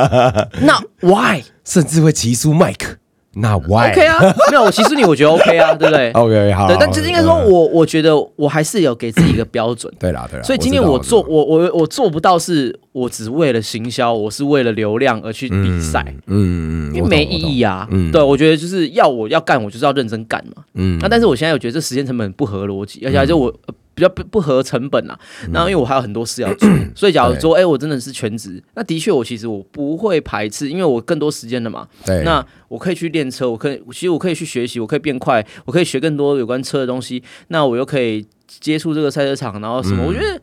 [0.64, 1.42] 那 Why？
[1.64, 2.96] 甚至会骑输麦克。
[3.34, 4.18] 那 Why OK 啊，
[4.50, 9.92] 没有，我其实你我觉得 OK 啊， 对不对？OK 好，对，但就是应该说嗯我我觉得我还是有给自己一个标准。
[9.98, 17.88] 对啦对啦，所以今天我做我我我做不到，是我只为了行销，我是为了流量而去比赛，嗯嗯，因为没意义啊，啊。
[17.90, 20.62] 嗯对，我觉得就是要我要干，我就是要认真干嘛。
[20.74, 25.18] 嗯那但是我现在我觉得这时间成本不合逻辑，而且就我呃比较不不合成本啊。
[25.50, 31.88] 那因为我还有很多事要做， 所以假如说哎、我真的是全职，那的确我其实我不会排斥，因为我更多时间了嘛。
[32.06, 37.20] 对，那我可以去练车，我可以其实我可以去学习，我可以变快，我可以学更多有关车的东西。
[37.48, 40.40] 那我又可以接触这个赛车场，然后什么，我觉得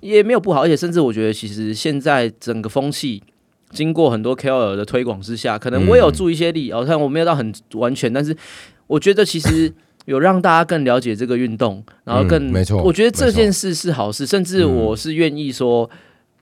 [0.00, 3.22] 也没有不好，而且甚至我觉得其实现在整个风气。
[3.72, 6.72] 经过很多 KOL 的推广之下，可能我也有助一些力。
[6.72, 8.36] 哦，看我没有到很完全，但是
[8.88, 9.72] 我觉得其实
[10.10, 15.88] 有让大家更了解这个运动，然后更、嗯没错我觉得这件事是好事，甚至我是愿意说，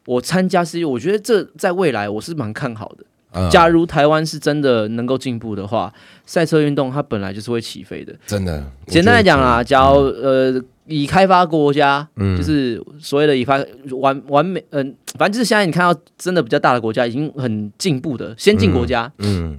[0.07, 3.05] 我参加是，我觉得这在未来我是蛮看好的。
[3.33, 3.51] 嗯。
[3.51, 5.93] 假如台湾是真的能够进步的话，
[6.25, 8.15] 赛车运动它本来就是会起飞的。
[8.27, 12.39] 真的，简单来讲啦，我假如呃已开发国家，嗯。
[12.39, 13.63] 就是所谓的已发
[14.01, 19.59] 完完美，嗯、反正就是现在你看到真的比较大的国家，已经很进步的先进国家，嗯。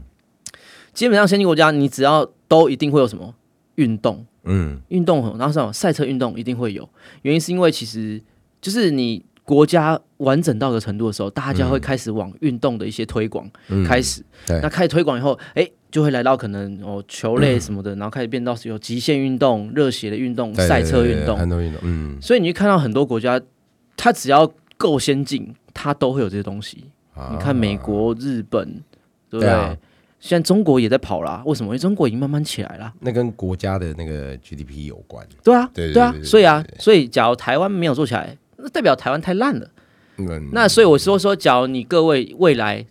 [0.91, 3.33] 基本上先进国家，你只要都一定会有什么
[3.79, 4.79] 运动，嗯。
[4.89, 6.87] 运动，然后什么赛车运动一定会有，
[7.21, 8.21] 原因是因为其实
[8.61, 14.59] 就是你国家完整到一个程度的时候，大家会开始往运动的一些推广嗯，开始，对。
[14.61, 23.41] 那开始推广以后，哎、就会来到可能哦球类什么的，然后开始变到有极限运动、热血的运动、对赛车运动，很多运动，嗯，所以你会看到很多国家，
[23.97, 26.85] 它只要够先进，它都会有这些东西。
[27.15, 27.29] 啊。
[27.33, 28.83] 你看美国、日本，
[29.29, 29.47] 对不对？
[29.47, 29.75] 对啊
[30.19, 31.67] 现在中国也在跑啦，为什么？
[31.67, 32.93] 因为中国已经慢慢起来了。
[32.99, 39.67] 那跟国家的那个 GDP 有关，对啊，啊对对对，对所以啊，所以假如台湾没有做起来，那代表台湾太烂了。
[40.17, 42.85] 嗯，那所以我说说，假如你各位未来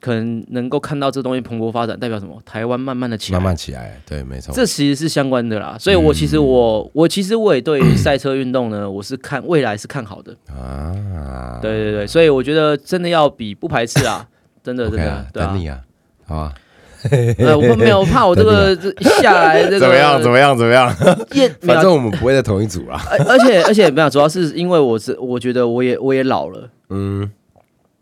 [0.00, 2.40] 可能能够看到这东西蓬勃发展，代表什么？
[2.46, 5.76] 台湾慢慢的起来，慢慢起来，对，没错，这其实是相关的啦。
[5.80, 10.36] 所以我其实我、我其实我也对赛车运动呢，我是看未来是看好的。
[10.54, 14.28] 啊，对对对，所以我觉得真的要比不排斥啊，
[14.62, 15.60] 真的真的啊，，对啊等。
[15.60, 15.80] 你啊，
[16.24, 16.54] 好吧，
[17.38, 20.20] 呃，我没有，我怕我这个这一下来这个怎么样？
[20.20, 20.56] 怎么样？
[20.58, 20.94] 怎么样？
[21.32, 23.00] 也， 反正我们不会在同一组啦。
[23.10, 27.30] 而而且而且没有，主要是因为我是我觉得我也我也老了，嗯，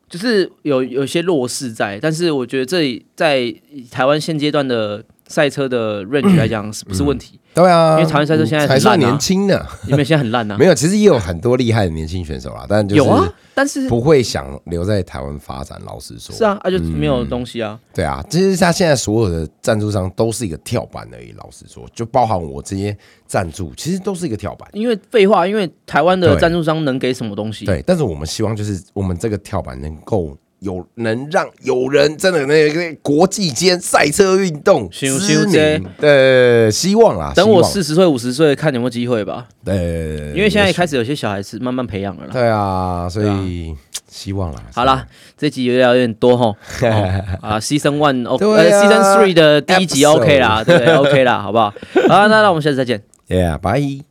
[0.09, 3.55] 就是有有些弱势在，但是我觉得这里在
[3.91, 7.39] 台湾现阶段的赛车的 range 来讲是不是问题？
[7.57, 15.81] 对啊，因为台湾赛车现在很还算年轻呢，因为现在很烂啊， 没有，其实也有很多厉害的年轻选手啦，但就是有啊，但是不会想留在台湾发展。
[15.87, 21.33] 老实说，是啊，啊就没有东西啊，对啊，其实他现在所有的赞助商都是一个跳板而已。
[21.39, 22.95] 老实说，就包含我这些
[23.27, 24.69] 赞助，其实都是一个跳板。
[24.75, 27.65] 因为废话，因为台湾的赞助商能给什么东西？
[27.65, 30.37] 对，但是我们希望就是我们这个跳板能够
[30.67, 37.33] 有能让有人真的那个国际间赛车运动想知名的希望啦。
[37.37, 39.47] 等我四十岁、五十岁，看有没有机会吧。
[39.65, 42.33] 对，因为现在也许开始有些小孩子慢慢培养了啦。
[42.33, 43.73] 对啊，所以
[44.11, 44.61] 希望啦。
[44.75, 45.07] 好啦，
[45.39, 46.49] 这集有点有点多吼。
[46.83, 51.73] 哦啊，Season One OK，呃对啊，Season Three 的第一集 OK 啦，对？OK 啦，好不好？
[52.09, 53.03] 好，那那我们下次再见。
[53.29, 54.06] ，Yeah，拜。